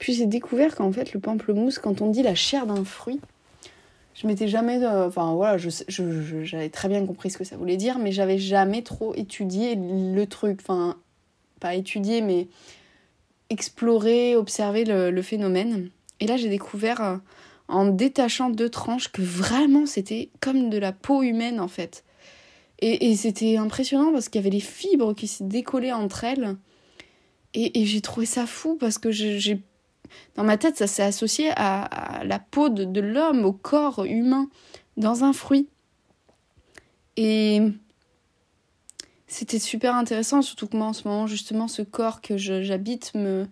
Puis 0.00 0.14
j'ai 0.14 0.26
découvert 0.26 0.74
qu'en 0.74 0.90
fait 0.90 1.12
le 1.12 1.20
pamplemousse 1.20 1.78
quand 1.78 2.00
on 2.00 2.08
dit 2.08 2.22
la 2.22 2.34
chair 2.34 2.66
d'un 2.66 2.84
fruit, 2.84 3.20
je 4.14 4.26
m'étais 4.26 4.48
jamais 4.48 4.82
euh, 4.82 5.06
enfin 5.06 5.34
voilà, 5.34 5.58
je, 5.58 5.68
je, 5.88 6.42
j'avais 6.42 6.70
très 6.70 6.88
bien 6.88 7.06
compris 7.06 7.30
ce 7.30 7.36
que 7.38 7.44
ça 7.44 7.56
voulait 7.56 7.76
dire 7.76 7.98
mais 7.98 8.10
j'avais 8.10 8.38
jamais 8.38 8.82
trop 8.82 9.14
étudié 9.14 9.76
le 9.76 10.24
truc, 10.24 10.60
enfin 10.62 10.96
pas 11.60 11.74
étudié 11.74 12.22
mais 12.22 12.48
explorer, 13.50 14.36
observer 14.36 14.84
le, 14.84 15.22
phénomène. 15.22 15.90
Et 16.20 16.26
là, 16.26 16.36
j'ai 16.36 16.48
découvert 16.48 17.02
euh, 17.02 17.16
en 17.68 17.86
détachant 17.86 18.48
deux 18.48 18.70
tranches 18.70 19.12
que 19.12 19.20
vraiment 19.20 19.84
c'était 19.84 20.30
comme 20.40 20.70
de 20.70 20.78
la 20.78 20.92
peau 20.92 21.22
humaine 21.22 21.60
en 21.60 21.68
fait. 21.68 22.04
Et, 22.82 23.14
c'était 23.16 23.58
impressionnant 23.58 24.10
parce 24.12 24.30
qu'il 24.30 24.40
y 24.40 24.42
avait 24.42 24.54
les 24.54 24.60
fibres 24.60 25.14
qui 25.14 25.28
se 25.28 25.42
décollaient 25.42 25.92
entre 25.92 26.24
elles. 26.24 26.56
Et 27.52 27.84
j'ai 27.84 28.00
trouvé 28.00 28.24
ça 28.24 28.46
fou 28.46 28.78
parce 28.80 28.96
que 28.96 29.10
j'ai 29.10 29.60
dans 30.36 30.44
ma 30.44 30.56
tête, 30.56 30.76
ça 30.76 30.86
s'est 30.86 31.02
associé 31.02 31.50
à, 31.56 32.22
la 32.24 32.38
peau 32.38 32.68
de, 32.68 33.00
l'homme, 33.00 33.44
au 33.44 33.52
corps 33.52 34.04
humain, 34.04 34.48
dans 34.96 35.24
un 35.24 35.32
fruit. 35.32 35.68
Et 37.16 37.60
c'était 39.26 39.58
super 39.58 39.94
intéressant, 39.94 40.42
surtout 40.42 40.66
que 40.66 40.76
moi 40.76 40.86
en 40.86 40.92
ce 40.92 41.06
moment, 41.06 41.26
justement, 41.26 41.68
ce 41.68 41.82
corps 41.82 42.20
que 42.20 42.36
j'habite 42.36 43.14
me, 43.14 43.46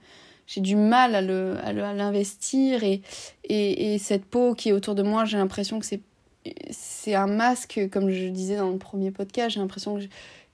j'ai 0.47 0.61
du 0.61 0.77
mal 0.77 1.15
à 1.15 1.73
l'investir 1.73 2.83
et, 2.83 3.03
et, 3.45 3.95
et 3.95 3.99
cette 3.99 4.25
peau 4.25 4.55
qui 4.55 4.71
est 4.71 4.73
autour 4.73 4.95
de 4.95 5.03
moi 5.03 5.27
j'ai 5.27 5.37
l'impression 5.37 5.79
que 5.79 5.85
c'est 6.71 7.15
un 7.15 7.27
masque 7.27 7.81
comme 7.93 8.11
je 8.11 8.29
disais 8.29 8.57
dans 8.57 8.71
le 8.71 8.79
premier 8.79 9.11
podcast 9.11 9.51
j'ai 9.51 9.61
l'impression 9.61 9.99
que 9.99 10.05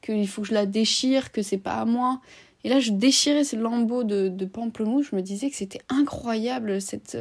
qu'il 0.04 0.28
faut 0.28 0.42
que 0.42 0.48
je 0.48 0.54
la 0.54 0.66
déchire 0.66 1.32
que 1.32 1.42
c'est 1.42 1.58
pas 1.58 1.74
à 1.74 1.84
moi 1.84 2.20
et 2.64 2.68
là 2.68 2.80
je 2.80 2.90
déchirais 2.90 3.44
ce 3.44 3.56
lambeau 3.56 4.04
de, 4.04 4.28
de 4.28 4.44
pamplemousse 4.44 5.08
je 5.10 5.16
me 5.16 5.22
disais 5.22 5.50
que 5.50 5.56
c'était 5.56 5.82
incroyable 5.88 6.80
cette 6.80 7.16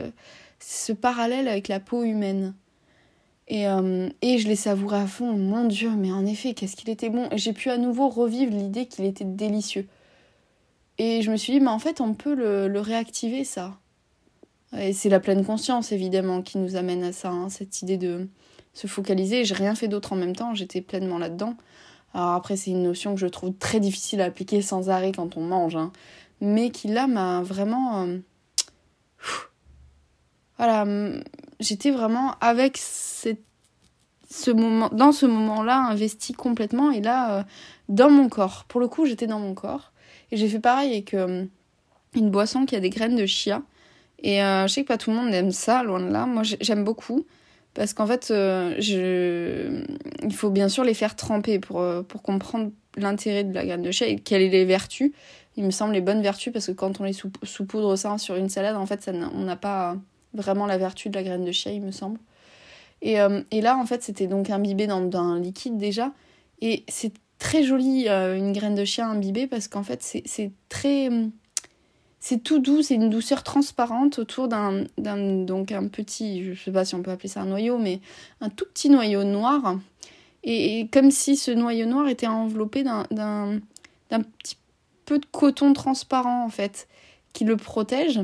ce 0.60 0.94
parallèle 0.94 1.48
avec 1.48 1.68
la 1.68 1.80
peau 1.80 2.04
humaine 2.04 2.56
et, 3.50 3.68
euh, 3.68 4.10
et 4.22 4.38
je 4.38 4.48
l'ai 4.48 4.56
savouré 4.56 4.98
à 4.98 5.08
fond 5.08 5.34
mon 5.34 5.66
dieu 5.66 5.92
mais 5.92 6.12
en 6.12 6.26
effet 6.26 6.54
qu'est-ce 6.54 6.76
qu'il 6.76 6.90
était 6.90 7.10
bon 7.10 7.28
et 7.32 7.38
j'ai 7.38 7.54
pu 7.54 7.70
à 7.70 7.78
nouveau 7.78 8.10
revivre 8.10 8.56
l'idée 8.56 8.86
qu'il 8.86 9.06
était 9.06 9.26
délicieux 9.26 9.88
et 10.98 11.22
je 11.22 11.32
me 11.32 11.38
suis 11.38 11.54
dit, 11.54 11.60
mais 11.60 11.70
en 11.70 11.80
fait, 11.80 12.02
on 12.02 12.14
peut 12.14 12.36
le, 12.36 12.68
le 12.68 12.80
réactiver, 12.80 13.44
ça. 13.44 13.80
Et 14.78 14.94
c'est 14.94 15.10
la 15.10 15.20
pleine 15.20 15.46
conscience, 15.46 15.92
évidemment, 15.92 16.42
qui 16.42 16.58
nous 16.58 16.76
amène 16.76 17.04
à 17.04 17.12
ça, 17.12 17.30
hein, 17.30 17.50
cette 17.50 17.82
idée 17.82 17.98
de 17.98 18.28
se 18.74 18.88
focaliser. 18.88 19.44
J'ai 19.46 19.56
rien 19.56 19.76
fait 19.76 19.88
d'autre 19.88 20.14
en 20.14 20.16
même 20.16 20.36
temps, 20.36 20.54
j'étais 20.54 20.82
pleinement 20.82 21.18
là-dedans. 21.18 21.56
Alors 22.14 22.32
après, 22.32 22.56
c'est 22.56 22.72
une 22.72 22.84
notion 22.84 23.16
que 23.16 23.20
je 23.20 23.28
trouve 23.28 23.54
très 23.54 23.80
difficile 23.80 24.22
à 24.22 24.26
appliquer 24.26 24.62
sans 24.62 24.90
arrêt 24.90 25.12
quand 25.12 25.38
on 25.38 25.42
mange, 25.42 25.76
hein, 25.76 25.92
mais 26.42 26.70
qui 26.70 26.88
là 26.88 27.08
m'a 27.08 27.42
vraiment... 27.42 28.04
Euh... 28.04 28.18
Voilà, 30.58 30.86
j'étais 31.60 31.90
vraiment 31.90 32.36
avec 32.40 32.78
ce 32.78 34.52
moment, 34.52 34.90
dans 34.90 35.12
ce 35.12 35.26
moment-là, 35.26 35.78
investi 35.80 36.34
complètement, 36.34 36.92
et 36.92 37.02
là, 37.02 37.40
euh, 37.40 37.44
dans 37.90 38.12
mon 38.12 38.30
corps. 38.30 38.66
Pour 38.68 38.80
le 38.80 38.88
coup, 38.88 39.06
j'étais 39.06 39.28
dans 39.28 39.40
mon 39.40 39.56
corps. 39.56 39.92
Et 40.32 40.38
j'ai 40.38 40.48
fait 40.48 40.60
pareil 40.60 40.92
avec 40.92 41.16
euh, 41.16 41.46
une 42.14 42.30
boisson 42.30 42.66
qui 42.66 42.76
a 42.76 42.80
des 42.80 42.92
graines 42.92 43.16
de 43.16 43.26
chia. 43.26 43.64
Et 44.20 44.38
je 44.38 44.68
sais 44.70 44.84
que 44.84 44.88
pas 44.88 44.98
tout 44.98 45.10
le 45.10 45.18
monde 45.18 45.34
aime 45.34 45.52
ça, 45.52 45.84
loin 45.84 46.00
de 46.00 46.10
là. 46.10 46.26
Moi, 46.26 46.44
j'aime 46.44 46.86
beaucoup. 46.86 47.26
Parce 47.74 47.94
qu'en 47.94 48.06
fait, 48.06 48.30
euh, 48.30 48.76
il 48.80 50.34
faut 50.34 50.50
bien 50.52 50.70
sûr 50.70 50.84
les 50.84 50.94
faire 50.94 51.16
tremper 51.16 51.60
pour, 51.60 51.82
euh, 51.82 52.04
comprendre 52.24 52.72
l'intérêt 52.98 53.44
de 53.44 53.54
la 53.54 53.66
graine 53.66 53.82
de 53.82 53.92
chia 53.92 54.08
et 54.08 54.18
quelles 54.18 54.46
sont 54.46 54.52
les 54.52 54.66
vertus. 54.66 55.12
Il 55.58 55.66
me 55.66 55.72
semble 55.72 55.94
les 55.94 56.02
bonnes 56.02 56.22
vertus 56.22 56.54
parce 56.54 56.68
que 56.68 56.72
quand 56.72 57.00
on 57.00 57.04
les 57.04 57.14
saupoudre 57.14 57.96
ça 57.96 58.18
sur 58.18 58.36
une 58.36 58.50
salade, 58.50 58.76
en 58.76 58.86
fait, 58.86 59.10
on 59.34 59.42
n'a 59.42 59.56
pas 59.56 59.98
vraiment 60.34 60.66
la 60.66 60.78
vertu 60.78 61.10
de 61.10 61.16
la 61.16 61.24
graine 61.24 61.46
de 61.46 61.52
chia, 61.52 61.72
il 61.72 61.82
me 61.82 61.92
semble. 61.92 62.20
Et, 63.02 63.20
euh, 63.20 63.42
et 63.52 63.62
là, 63.62 63.78
en 63.78 63.86
fait, 63.86 64.02
c'était 64.02 64.28
donc 64.28 64.50
imbibé 64.50 64.88
dans, 64.88 65.10
un 65.16 65.40
liquide 65.40 65.78
déjà. 65.78 66.12
Et 66.62 66.84
c'est 66.88 67.14
très 67.38 67.64
jolie, 67.64 68.08
euh, 68.08 68.38
une 68.38 68.54
graine 68.54 68.76
de 68.76 68.86
chien 68.86 69.10
imbibée, 69.10 69.48
parce 69.48 69.68
qu'en 69.68 69.84
fait, 69.84 70.02
c'est 70.02 70.52
très. 70.70 71.10
C'est 72.26 72.42
tout 72.42 72.60
doux, 72.60 72.82
c'est 72.82 72.96
une 72.96 73.10
douceur 73.10 73.44
transparente 73.44 74.18
autour 74.18 74.48
d'un 74.48 74.86
donc 74.98 75.74
un 75.74 75.90
petit, 75.90 76.54
je 76.54 76.64
sais 76.64 76.72
pas 76.72 76.86
si 76.86 76.96
on 76.96 77.02
peut 77.04 77.12
appeler 77.12 77.28
ça 77.28 77.42
un 77.42 77.48
noyau, 77.48 77.78
mais 77.78 78.00
un 78.40 78.48
tout 78.48 78.64
petit 78.64 78.90
noyau 78.90 79.26
noir. 79.26 79.78
Et, 80.46 80.88
comme 80.94 81.12
si 81.12 81.36
ce 81.36 81.52
noyau 81.52 81.86
noir 81.86 82.08
était 82.08 82.28
enveloppé 82.28 82.84
d'un 82.84 83.60
petit 84.40 84.56
peu 85.04 85.20
de 85.20 85.26
coton 85.34 85.74
transparent, 85.74 86.46
en 86.46 86.50
fait, 86.50 86.88
qui 87.34 87.44
le 87.44 87.58
protège. 87.58 88.22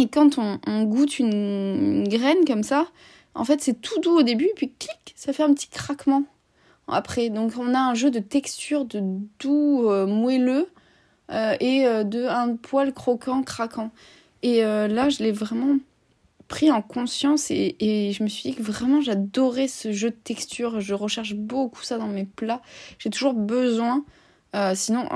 Et 0.00 0.08
quand 0.08 0.38
on, 0.38 0.82
goûte 0.82 1.20
une, 1.20 2.08
graine 2.08 2.44
comme 2.44 2.64
ça, 2.64 2.88
en 3.36 3.44
fait, 3.44 3.60
c'est 3.60 3.80
tout 3.80 4.00
doux 4.00 4.18
au 4.18 4.24
début, 4.24 4.50
puis 4.56 4.72
clic, 4.76 5.14
ça 5.14 5.32
fait 5.32 5.44
un 5.44 5.54
petit 5.54 5.68
craquement 5.68 6.24
après. 6.88 7.30
Donc 7.30 7.52
on 7.56 7.72
a 7.72 7.78
un 7.78 7.94
jeu 7.94 8.10
de 8.10 8.18
texture, 8.18 8.84
de 8.84 9.00
doux, 9.38 9.88
euh, 9.88 10.08
moelleux 10.08 10.66
et 11.60 11.86
euh, 11.86 12.04
de 12.04 12.26
un 12.26 12.56
poil 12.56 12.92
croquant, 12.92 13.42
craquant. 13.42 13.90
Et 14.42 14.64
euh, 14.64 14.88
là, 14.88 15.08
je 15.08 15.22
l'ai 15.22 15.32
vraiment 15.32 15.78
pris 16.48 16.70
en 16.70 16.82
conscience 16.82 17.50
et, 17.50 17.76
et, 17.80 18.12
je 18.12 18.22
me 18.22 18.28
suis 18.28 18.50
dit 18.50 18.56
que 18.56 18.62
vraiment 18.62 19.00
j'adorais 19.00 19.68
ce 19.68 19.92
jeu 19.92 20.10
de 20.10 20.16
texture. 20.16 20.80
Je 20.80 20.94
recherche 20.94 21.34
beaucoup 21.34 21.82
ça 21.82 21.98
dans 21.98 22.08
mes 22.08 22.24
plats. 22.24 22.60
J'ai 22.98 23.10
toujours 23.10 23.34
besoin, 23.34 24.04
sinon 24.74 25.06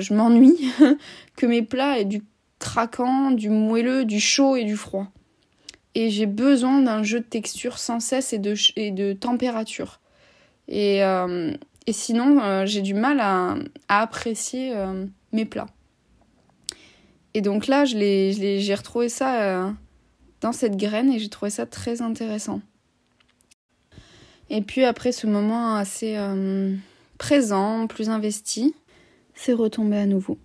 je 0.00 0.14
m'ennuie, 0.14 0.72
que 1.36 1.44
mes 1.44 1.60
plats 1.60 1.98
aient 1.98 2.06
du 2.06 2.22
craquant, 2.58 3.30
du 3.30 3.50
moelleux, 3.50 4.04
du 4.04 4.20
chaud 4.20 4.56
et 4.56 4.64
du 4.64 4.76
froid. 4.76 5.08
Et 5.94 6.10
j'ai 6.10 6.26
besoin 6.26 6.80
d'un 6.80 7.02
jeu 7.02 7.20
de 7.20 7.24
texture 7.24 7.78
sans 7.78 8.00
cesse 8.00 8.32
et 8.32 8.38
de, 8.38 8.54
et 8.76 8.90
de 8.90 9.12
température. 9.12 10.00
Et, 10.68 11.02
euh, 11.02 11.52
et 11.86 11.92
sinon, 11.92 12.40
euh, 12.42 12.66
j'ai 12.66 12.82
du 12.82 12.94
mal 12.94 13.20
à, 13.20 13.56
à 13.88 14.02
apprécier 14.02 14.72
euh, 14.74 15.06
plats. 15.44 15.68
Et 17.34 17.40
donc 17.40 17.66
là, 17.66 17.84
j'ai 17.84 18.74
retrouvé 18.74 19.08
ça 19.08 19.42
euh, 19.42 19.70
dans 20.40 20.52
cette 20.52 20.76
graine 20.76 21.10
et 21.12 21.18
j'ai 21.18 21.28
trouvé 21.28 21.50
ça 21.50 21.66
très 21.66 22.02
intéressant. 22.02 22.60
Et 24.48 24.62
puis 24.62 24.84
après 24.84 25.12
ce 25.12 25.26
moment 25.26 25.74
assez 25.74 26.16
euh, 26.16 26.74
présent, 27.18 27.86
plus 27.86 28.08
investi, 28.08 28.74
c'est 29.34 29.52
retombé 29.52 29.96
à 29.96 30.06
nouveau. 30.06 30.38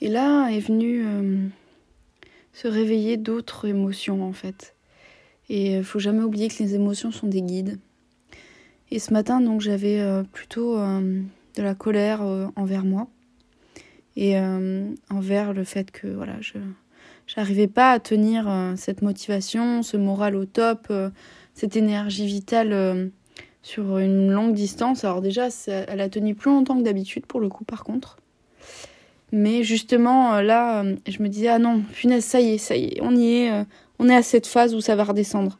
Et 0.00 0.08
là 0.08 0.48
est 0.48 0.60
venu 0.60 1.04
se 2.52 2.68
réveiller 2.68 3.16
d'autres 3.16 3.66
émotions 3.66 4.24
en 4.24 4.32
fait. 4.32 4.74
Et 5.48 5.76
il 5.76 5.84
faut 5.84 5.98
jamais 5.98 6.22
oublier 6.22 6.48
que 6.48 6.62
les 6.62 6.74
émotions 6.74 7.10
sont 7.10 7.26
des 7.26 7.42
guides. 7.42 7.78
Et 8.90 8.98
ce 8.98 9.12
matin, 9.12 9.40
donc, 9.40 9.60
j'avais 9.60 10.00
euh, 10.00 10.22
plutôt 10.24 10.78
euh, 10.78 11.22
de 11.56 11.62
la 11.62 11.74
colère 11.74 12.22
euh, 12.22 12.46
envers 12.56 12.84
moi 12.84 13.08
et 14.20 14.36
envers 15.10 15.52
le 15.52 15.62
fait 15.62 15.92
que 15.92 16.08
voilà, 16.08 16.34
je 16.40 16.54
j'arrivais 17.28 17.68
pas 17.68 17.92
à 17.92 18.00
tenir 18.00 18.50
cette 18.76 19.00
motivation, 19.00 19.82
ce 19.84 19.96
moral 19.96 20.34
au 20.34 20.44
top, 20.44 20.92
cette 21.54 21.76
énergie 21.76 22.26
vitale 22.26 23.10
sur 23.62 23.98
une 23.98 24.30
longue 24.30 24.54
distance. 24.54 25.04
Alors 25.04 25.20
déjà, 25.20 25.48
elle 25.66 26.00
a 26.00 26.08
tenu 26.08 26.34
plus 26.34 26.50
longtemps 26.50 26.76
que 26.76 26.82
d'habitude 26.82 27.26
pour 27.26 27.38
le 27.38 27.48
coup, 27.48 27.64
par 27.64 27.84
contre. 27.84 28.16
Mais 29.30 29.62
justement, 29.62 30.40
là, 30.40 30.82
je 31.06 31.22
me 31.22 31.28
disais, 31.28 31.48
ah 31.48 31.60
non, 31.60 31.82
punaise, 31.92 32.24
ça 32.24 32.40
y 32.40 32.54
est, 32.54 32.58
ça 32.58 32.76
y 32.76 32.86
est, 32.86 33.00
on 33.02 33.14
y 33.14 33.26
est, 33.26 33.64
on 34.00 34.08
est 34.08 34.16
à 34.16 34.22
cette 34.22 34.48
phase 34.48 34.74
où 34.74 34.80
ça 34.80 34.96
va 34.96 35.04
redescendre. 35.04 35.58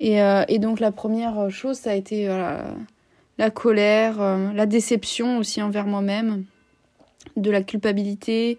Et, 0.00 0.22
euh, 0.22 0.44
et, 0.48 0.58
donc 0.58 0.80
la 0.80 0.92
première 0.92 1.50
chose, 1.50 1.76
ça 1.76 1.92
a 1.92 1.94
été 1.94 2.28
euh, 2.28 2.58
la 3.38 3.50
colère, 3.50 4.20
euh, 4.20 4.52
la 4.52 4.66
déception 4.66 5.38
aussi 5.38 5.62
envers 5.62 5.86
moi-même, 5.86 6.44
de 7.36 7.50
la 7.50 7.62
culpabilité, 7.62 8.58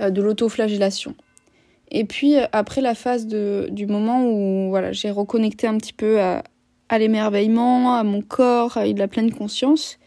euh, 0.00 0.10
de 0.10 0.22
l'autoflagellation. 0.22 1.14
Et 1.90 2.04
puis 2.04 2.36
après 2.52 2.80
la 2.82 2.94
phase 2.94 3.26
du 3.26 3.86
moment 3.86 4.26
où 4.26 4.68
voilà, 4.68 4.92
j'ai 4.92 5.10
reconnecté 5.10 5.66
un 5.66 5.78
petit 5.78 5.94
peu 5.94 6.20
à, 6.20 6.44
à 6.88 6.98
l'émerveillement, 6.98 7.94
à 7.94 8.04
mon 8.04 8.20
corps, 8.20 8.76
à 8.76 8.86
de 8.86 8.98
la 8.98 9.08
pleine 9.08 9.32
conscience, 9.32 9.98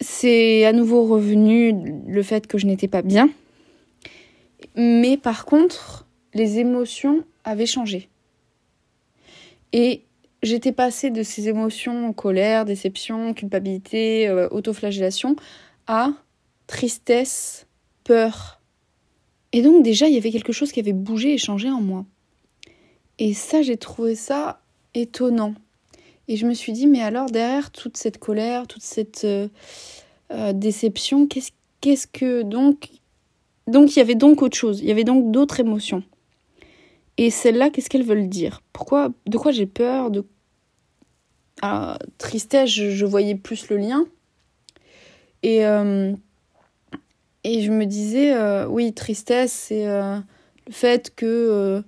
c'est 0.00 0.64
à 0.64 0.72
nouveau 0.72 1.06
revenu 1.06 2.02
le 2.06 2.22
fait 2.22 2.46
que 2.46 2.58
je 2.58 2.66
n'étais 2.66 2.88
pas 2.88 3.02
bien. 3.02 3.30
Mais 4.76 5.16
par 5.16 5.44
contre, 5.44 6.06
les 6.34 6.58
émotions 6.58 7.24
avaient 7.44 7.66
changé. 7.66 8.08
Et 9.72 10.02
j'étais 10.42 10.72
passée 10.72 11.10
de 11.10 11.22
ces 11.22 11.48
émotions, 11.48 12.12
colère, 12.12 12.64
déception, 12.64 13.34
culpabilité, 13.34 14.28
euh, 14.28 14.48
autoflagellation, 14.50 15.36
à 15.86 16.10
tristesse, 16.72 17.66
peur. 18.02 18.62
Et 19.52 19.60
donc 19.60 19.84
déjà, 19.84 20.08
il 20.08 20.14
y 20.14 20.16
avait 20.16 20.30
quelque 20.30 20.54
chose 20.54 20.72
qui 20.72 20.80
avait 20.80 20.94
bougé 20.94 21.34
et 21.34 21.38
changé 21.38 21.68
en 21.68 21.82
moi. 21.82 22.06
Et 23.18 23.34
ça, 23.34 23.60
j'ai 23.60 23.76
trouvé 23.76 24.14
ça 24.14 24.62
étonnant. 24.94 25.54
Et 26.28 26.36
je 26.38 26.46
me 26.46 26.54
suis 26.54 26.72
dit, 26.72 26.86
mais 26.86 27.02
alors 27.02 27.26
derrière 27.26 27.72
toute 27.72 27.98
cette 27.98 28.16
colère, 28.16 28.66
toute 28.66 28.82
cette 28.82 29.24
euh, 29.24 29.48
euh, 30.30 30.54
déception, 30.54 31.26
qu'est-ce, 31.26 31.50
qu'est-ce 31.82 32.06
que 32.06 32.42
donc... 32.42 32.88
Donc 33.66 33.94
il 33.94 33.98
y 33.98 34.02
avait 34.02 34.14
donc 34.14 34.40
autre 34.40 34.56
chose, 34.56 34.80
il 34.80 34.86
y 34.86 34.90
avait 34.90 35.04
donc 35.04 35.30
d'autres 35.30 35.60
émotions. 35.60 36.02
Et 37.18 37.28
celles-là, 37.28 37.68
qu'est-ce 37.68 37.90
qu'elles 37.90 38.02
veulent 38.02 38.30
dire? 38.30 38.62
Pourquoi 38.72 39.10
De 39.26 39.36
quoi 39.36 39.52
j'ai 39.52 39.66
peur? 39.66 40.10
De 40.10 40.24
ah, 41.60 41.98
tristesse, 42.16 42.70
je, 42.70 43.04
voyais 43.04 43.34
plus 43.34 43.68
le 43.68 43.76
lien. 43.76 44.06
Et, 45.42 45.66
euh, 45.66 46.14
et 47.44 47.62
je 47.62 47.70
me 47.70 47.86
disais, 47.86 48.34
oui, 48.66 48.92
tristesse, 48.92 49.52
c'est 49.52 49.86
le 49.86 50.22
fait 50.72 51.14
que 51.14 51.82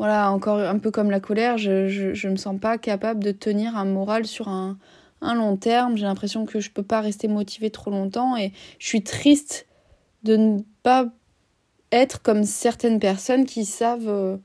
voilà, 0.00 0.32
encore 0.32 0.58
un 0.58 0.78
peu 0.78 0.90
comme 0.90 1.10
la 1.10 1.20
colère, 1.20 1.58
je, 1.58 1.86
je, 1.86 2.28
me 2.28 2.36
sens 2.36 2.58
pas 2.58 2.78
capable 2.78 3.22
de 3.22 3.32
tenir 3.32 3.76
un 3.76 3.84
moral 3.84 4.24
sur 4.24 4.48
un, 4.48 4.78
long 5.20 5.58
terme. 5.58 5.98
J'ai 5.98 6.06
l'impression 6.06 6.46
que 6.46 6.58
je 6.58 6.70
peux 6.70 6.82
pas 6.82 7.02
rester 7.02 7.28
motivée 7.28 7.68
trop 7.68 7.90
longtemps 7.90 8.34
et 8.34 8.54
je 8.78 8.86
suis 8.86 9.02
triste 9.02 9.66
de 10.22 10.36
ne 10.36 10.60
pas 10.82 11.10
être 11.92 12.22
comme 12.22 12.44
certaines 12.44 12.98
personnes 12.98 13.44
qui 13.44 13.66
savent 13.66 14.08
euh, 14.08 14.38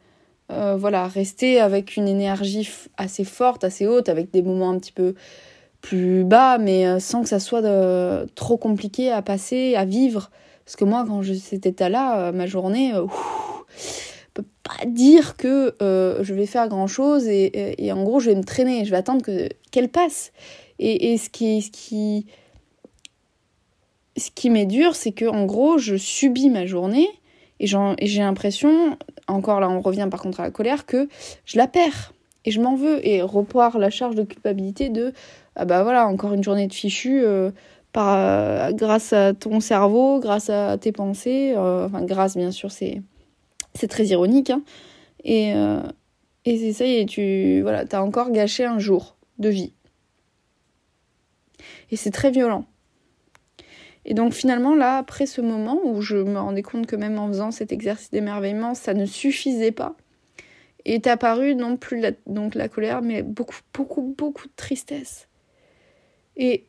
euh, 0.51 0.75
voilà, 0.75 1.07
rester 1.07 1.61
avec 1.61 1.95
une 1.95 2.09
énergie 2.09 2.69
assez 2.97 3.23
forte, 3.23 3.63
assez 3.63 3.87
haute, 3.87 4.09
avec 4.09 4.31
des 4.31 4.41
moments 4.41 4.71
un 4.71 4.77
petit 4.77 4.91
peu 4.91 5.15
plus 5.79 6.25
bas, 6.25 6.57
mais 6.57 6.85
euh, 6.85 6.99
sans 6.99 7.23
que 7.23 7.29
ça 7.29 7.39
soit 7.39 7.63
trop 8.35 8.57
compliqué 8.57 9.09
à 9.09 9.21
passer, 9.21 9.75
à 9.75 9.85
vivre. 9.85 10.31
Parce 10.65 10.75
que 10.75 10.85
moi, 10.85 11.05
quand 11.07 11.21
je 11.21 11.33
cet 11.33 11.65
état-là, 11.65 12.31
ma 12.31 12.47
journée, 12.47 12.93
peux 14.35 14.45
pas 14.63 14.85
dire 14.85 15.37
que 15.37 15.75
euh, 15.81 16.23
je 16.23 16.33
vais 16.33 16.45
faire 16.45 16.67
grand 16.67 16.87
chose 16.87 17.27
et, 17.27 17.91
en 17.91 18.03
gros 18.03 18.19
je 18.19 18.29
vais 18.29 18.35
me 18.35 18.43
traîner, 18.43 18.85
je 18.85 18.91
vais 18.91 18.97
attendre 18.97 19.23
que 19.23 19.49
qu'elle 19.71 19.89
passe. 19.89 20.31
Et, 20.77 21.17
ce 21.17 21.29
qui 21.29 21.61
ce 21.63 21.71
qui 21.71 22.27
ce 24.17 24.29
qui 24.29 24.49
m'est 24.49 24.65
dur, 24.65 24.95
c'est 24.95 25.13
que 25.13 25.25
en 25.25 25.45
gros 25.45 25.77
je 25.77 25.95
subis 25.95 26.49
ma 26.49 26.65
journée 26.65 27.07
et 27.61 27.65
j'ai 27.67 28.19
l'impression, 28.19 28.97
encore 29.27 29.61
là 29.61 29.69
on 29.69 29.79
revient 29.79 30.07
par 30.11 30.21
contre 30.21 30.41
à 30.41 30.43
la 30.43 30.51
colère, 30.51 30.85
que 30.85 31.07
je 31.45 31.57
la 31.57 31.67
perds 31.67 32.13
et 32.43 32.51
je 32.51 32.61
m'en 32.61 32.75
veux 32.75 33.05
et 33.07 33.21
repoir 33.21 33.79
la 33.79 33.89
charge 33.89 34.15
de 34.15 34.23
culpabilité 34.23 34.89
de 34.89 35.13
ah 35.55 35.63
bah 35.63 35.83
voilà 35.83 36.07
encore 36.07 36.33
une 36.33 36.43
journée 36.43 36.67
de 36.67 36.73
fichu 36.73 37.23
euh, 37.23 37.51
euh, 37.97 38.71
grâce 38.71 39.13
à 39.13 39.33
ton 39.33 39.59
cerveau, 39.59 40.19
grâce 40.19 40.49
à 40.49 40.77
tes 40.77 40.91
pensées, 40.91 41.53
enfin 41.57 42.03
grâce 42.03 42.35
bien 42.35 42.51
sûr 42.51 42.71
c'est 42.71 43.01
c'est 43.75 43.87
très 43.87 44.05
ironique. 44.07 44.49
Hein. 44.49 44.63
Et, 45.23 45.53
euh, 45.55 45.81
et 46.45 46.57
c'est 46.57 46.73
ça, 46.73 46.85
et 46.85 47.05
tu 47.05 47.61
voilà, 47.61 47.83
encore 48.01 48.31
gâché 48.31 48.65
un 48.65 48.79
jour 48.79 49.17
de 49.37 49.49
vie. 49.49 49.73
Et 51.91 51.95
c'est 51.95 52.11
très 52.11 52.31
violent. 52.31 52.65
Et 54.05 54.13
donc 54.13 54.33
finalement, 54.33 54.75
là, 54.75 54.97
après 54.97 55.25
ce 55.25 55.41
moment 55.41 55.79
où 55.83 56.01
je 56.01 56.17
me 56.17 56.39
rendais 56.39 56.61
compte 56.61 56.85
que 56.85 56.95
même 56.95 57.17
en 57.17 57.27
faisant 57.27 57.51
cet 57.51 57.71
exercice 57.71 58.11
d'émerveillement, 58.11 58.75
ça 58.75 58.93
ne 58.93 59.05
suffisait 59.05 59.71
pas, 59.71 59.95
est 60.85 61.07
apparue 61.07 61.55
non 61.55 61.75
plus 61.75 61.99
la, 61.99 62.11
donc 62.27 62.53
la 62.53 62.69
colère, 62.69 63.01
mais 63.01 63.23
beaucoup, 63.23 63.57
beaucoup, 63.73 64.13
beaucoup 64.15 64.47
de 64.47 64.53
tristesse. 64.55 65.27
Et, 66.37 66.67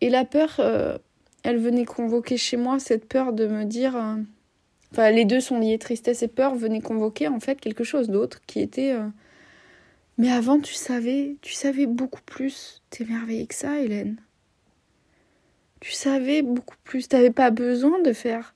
et 0.00 0.10
la 0.10 0.24
peur, 0.24 0.56
euh, 0.58 0.98
elle 1.42 1.58
venait 1.58 1.84
convoquer 1.84 2.36
chez 2.36 2.56
moi 2.56 2.78
cette 2.78 3.08
peur 3.08 3.32
de 3.32 3.46
me 3.46 3.64
dire... 3.64 3.96
Euh, 3.96 4.16
Enfin, 4.92 5.10
les 5.10 5.24
deux 5.24 5.40
sont 5.40 5.58
liés, 5.58 5.78
tristesse 5.78 6.22
et 6.22 6.28
peur 6.28 6.54
venaient 6.54 6.80
convoquer 6.80 7.28
en 7.28 7.40
fait 7.40 7.60
quelque 7.60 7.84
chose 7.84 8.08
d'autre 8.08 8.40
qui 8.46 8.60
était. 8.60 8.92
Euh, 8.92 9.08
mais 10.18 10.30
avant, 10.30 10.60
tu 10.60 10.74
savais, 10.74 11.36
tu 11.42 11.52
savais 11.52 11.86
beaucoup 11.86 12.22
plus 12.24 12.82
t'émerveiller 12.90 13.46
que 13.46 13.54
ça, 13.54 13.78
Hélène. 13.78 14.16
Tu 15.80 15.92
savais 15.92 16.42
beaucoup 16.42 16.76
plus. 16.84 17.08
T'avais 17.08 17.30
pas 17.30 17.50
besoin 17.50 18.00
de 18.00 18.12
faire 18.12 18.54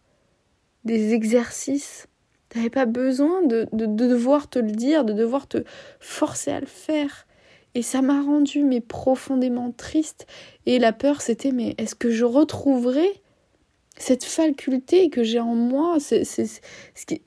des 0.85 1.13
exercices. 1.13 2.07
T'avais 2.49 2.71
pas 2.71 2.87
besoin 2.87 3.43
de, 3.43 3.67
de, 3.73 3.87
de, 3.87 4.09
devoir 4.09 4.49
te 4.49 4.59
le 4.59 4.71
dire, 4.71 5.05
de 5.05 5.13
devoir 5.13 5.47
te 5.47 5.65
forcer 6.01 6.51
à 6.51 6.61
le 6.61 6.67
faire. 6.67 7.27
Et 7.75 7.83
ça 7.83 8.03
m'a 8.03 8.23
rendu 8.23 8.65
mais 8.65 8.81
profondément 8.81 9.71
triste. 9.71 10.27
Et 10.67 10.79
la 10.79 10.93
peur, 10.93 11.21
c'était 11.21 11.53
mais 11.53 11.75
est-ce 11.79 11.95
que 11.95 12.11
je 12.11 12.25
retrouverai 12.25 13.09
cette 13.97 14.25
faculté 14.25 15.11
que 15.11 15.23
j'ai 15.23 15.41
en 15.41 15.55
moi, 15.55 15.99
c'est 16.01 16.25
ce 16.25 16.61
qui 17.07 17.23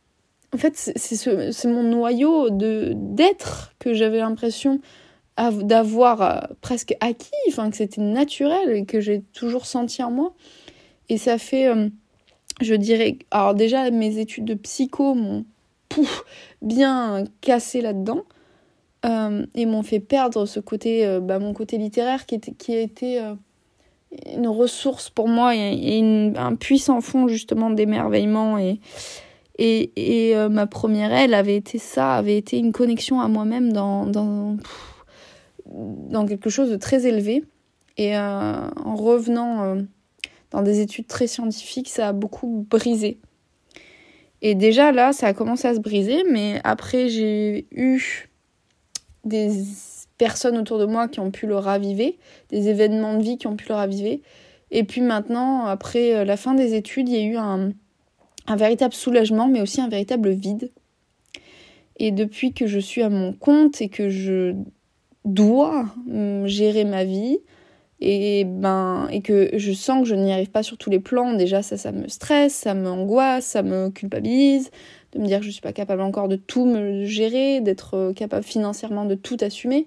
en 0.53 0.57
fait 0.57 0.75
c'est 0.75 1.65
mon 1.65 1.83
noyau 1.83 2.49
de 2.49 2.93
d'être 2.95 3.73
que 3.79 3.93
j'avais 3.93 4.19
l'impression 4.19 4.79
d'avoir 5.37 6.21
euh, 6.21 6.39
presque 6.61 6.95
acquis, 6.99 7.31
enfin 7.47 7.71
que 7.71 7.77
c'était 7.77 8.01
naturel 8.01 8.69
et 8.71 8.85
que 8.85 8.99
j'ai 8.99 9.21
toujours 9.33 9.65
senti 9.65 10.03
en 10.03 10.11
moi. 10.11 10.35
Et 11.09 11.17
ça 11.17 11.39
fait, 11.39 11.67
euh, 11.67 11.89
je 12.61 12.75
dirais, 12.75 13.17
alors 13.31 13.55
déjà 13.55 13.89
mes 13.89 14.19
études 14.19 14.45
de 14.45 14.53
psycho 14.53 15.15
m'ont 15.15 15.45
bien 16.61 17.23
cassé 17.41 17.81
là-dedans 17.81 18.23
euh, 19.05 19.45
et 19.55 19.65
m'ont 19.65 19.83
fait 19.83 19.99
perdre 19.99 20.45
ce 20.45 20.59
côté, 20.59 21.19
bah, 21.21 21.39
mon 21.39 21.53
côté 21.53 21.77
littéraire 21.77 22.25
qui, 22.25 22.35
était, 22.35 22.53
qui 22.53 22.73
a 22.73 22.79
été 22.79 23.21
une 24.33 24.47
ressource 24.47 25.09
pour 25.09 25.27
moi 25.27 25.55
et, 25.55 26.33
un 26.35 26.55
puissant 26.55 27.01
fond 27.01 27.27
justement 27.27 27.69
d'émerveillement. 27.69 28.57
Et 28.57 28.79
et, 29.57 29.91
et 29.95 30.35
euh, 30.35 30.49
ma 30.49 30.65
première 30.65 31.13
elle 31.13 31.33
avait 31.33 31.55
été 31.55 31.77
ça 31.77 32.15
avait 32.15 32.37
été 32.37 32.57
une 32.57 32.71
connexion 32.71 33.21
à 33.21 33.27
moi-même 33.27 33.71
dans 33.71 34.05
dans, 34.07 34.57
dans 35.67 36.25
quelque 36.25 36.49
chose 36.49 36.71
de 36.71 36.75
très 36.75 37.05
élevé. 37.05 37.43
Et 37.97 38.17
euh, 38.17 38.69
en 38.83 38.95
revenant 38.95 39.63
euh, 39.63 39.81
dans 40.49 40.63
des 40.63 40.79
études 40.79 41.07
très 41.07 41.27
scientifiques 41.27 41.89
ça 41.89 42.09
a 42.09 42.13
beaucoup 42.13 42.65
brisé. 42.69 43.19
Et 44.41 44.55
déjà 44.55 44.91
là 44.91 45.13
ça 45.13 45.27
a 45.27 45.33
commencé 45.33 45.67
à 45.67 45.75
se 45.75 45.79
briser 45.79 46.23
mais 46.31 46.59
après 46.63 47.09
j'ai 47.09 47.67
eu 47.71 48.31
des 49.23 49.51
personnes 50.17 50.57
autour 50.57 50.79
de 50.79 50.85
moi 50.85 51.07
qui 51.07 51.19
ont 51.19 51.31
pu 51.31 51.47
le 51.47 51.57
raviver, 51.57 52.17
des 52.49 52.69
événements 52.69 53.17
de 53.17 53.23
vie 53.23 53.37
qui 53.37 53.47
ont 53.47 53.55
pu 53.55 53.65
le 53.69 53.75
raviver. 53.75 54.21
Et 54.71 54.83
puis 54.83 55.01
maintenant, 55.01 55.65
après 55.65 56.15
euh, 56.15 56.25
la 56.25 56.37
fin 56.37 56.53
des 56.53 56.73
études, 56.73 57.09
il 57.09 57.15
y 57.15 57.19
a 57.19 57.23
eu 57.23 57.37
un, 57.37 57.71
un 58.47 58.55
véritable 58.55 58.93
soulagement, 58.93 59.47
mais 59.47 59.61
aussi 59.61 59.81
un 59.81 59.89
véritable 59.89 60.29
vide. 60.29 60.71
Et 61.97 62.11
depuis 62.11 62.53
que 62.53 62.65
je 62.67 62.79
suis 62.79 63.01
à 63.01 63.09
mon 63.09 63.33
compte 63.33 63.81
et 63.81 63.89
que 63.89 64.09
je 64.09 64.55
dois 65.25 65.85
hum, 66.09 66.47
gérer 66.47 66.85
ma 66.85 67.03
vie, 67.03 67.39
et 68.05 68.43
ben 68.43 69.07
et 69.11 69.21
que 69.21 69.51
je 69.53 69.71
sens 69.71 70.01
que 70.01 70.09
je 70.09 70.15
n'y 70.15 70.33
arrive 70.33 70.51
pas 70.51 70.63
sur 70.63 70.77
tous 70.77 70.89
les 70.89 70.99
plans, 70.99 71.33
déjà 71.35 71.61
ça 71.61 71.77
ça 71.77 71.93
me 71.93 72.09
stresse, 72.09 72.53
ça 72.53 72.73
m'angoisse, 72.73 73.45
ça 73.45 73.63
me 73.63 73.89
culpabilise, 73.89 74.71
de 75.13 75.19
me 75.19 75.27
dire 75.27 75.39
que 75.39 75.45
je 75.45 75.51
suis 75.51 75.61
pas 75.61 75.73
capable 75.73 76.01
encore 76.01 76.27
de 76.27 76.35
tout 76.35 76.65
me 76.65 77.05
gérer, 77.05 77.61
d'être 77.61 77.95
euh, 77.95 78.13
capable 78.13 78.43
financièrement 78.43 79.05
de 79.05 79.15
tout 79.15 79.37
assumer. 79.41 79.85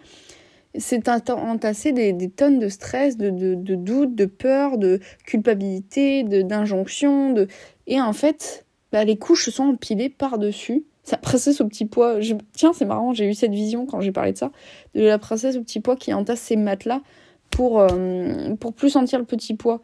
C'est 0.79 1.09
entasser 1.09 1.93
des, 1.93 2.29
tonnes 2.29 2.59
de 2.59 2.69
stress, 2.69 3.17
de, 3.17 3.31
de, 3.31 3.55
de 3.55 3.75
doutes, 3.77 4.15
de 4.15 4.27
peur, 4.27 4.77
de 4.77 5.01
culpabilité, 5.25 6.23
d'injonction. 6.23 7.33
De... 7.33 7.49
Et 7.87 7.99
en 7.99 8.13
fait, 8.13 8.67
bah, 8.93 9.05
les 9.05 9.17
couches 9.17 9.47
se 9.47 9.51
sont 9.51 9.65
empilées 9.65 10.11
par-dessus. 10.11 10.85
Ça 11.03 11.17
princesse 11.17 11.61
au 11.63 11.67
petit 11.67 11.87
pois. 11.87 12.21
Je... 12.21 12.35
Tiens, 12.53 12.73
c'est 12.75 12.85
marrant, 12.85 13.15
j'ai 13.15 13.27
eu 13.27 13.33
cette 13.33 13.53
vision 13.53 13.87
quand 13.87 14.01
j'ai 14.01 14.13
parlé 14.13 14.33
de 14.33 14.39
ça. 14.39 14.51
De 14.95 15.03
la 15.03 15.19
princesse 15.19 15.57
au 15.57 15.63
petit 15.63 15.81
pois 15.81 15.97
qui 15.97 16.13
entasse 16.13 16.41
ses 16.41 16.57
matelas 16.57 17.01
pour, 17.51 17.81
euh, 17.81 18.55
pour 18.61 18.75
plus 18.75 18.91
sentir 18.91 19.19
le 19.19 19.25
petit 19.25 19.55
pois. 19.55 19.81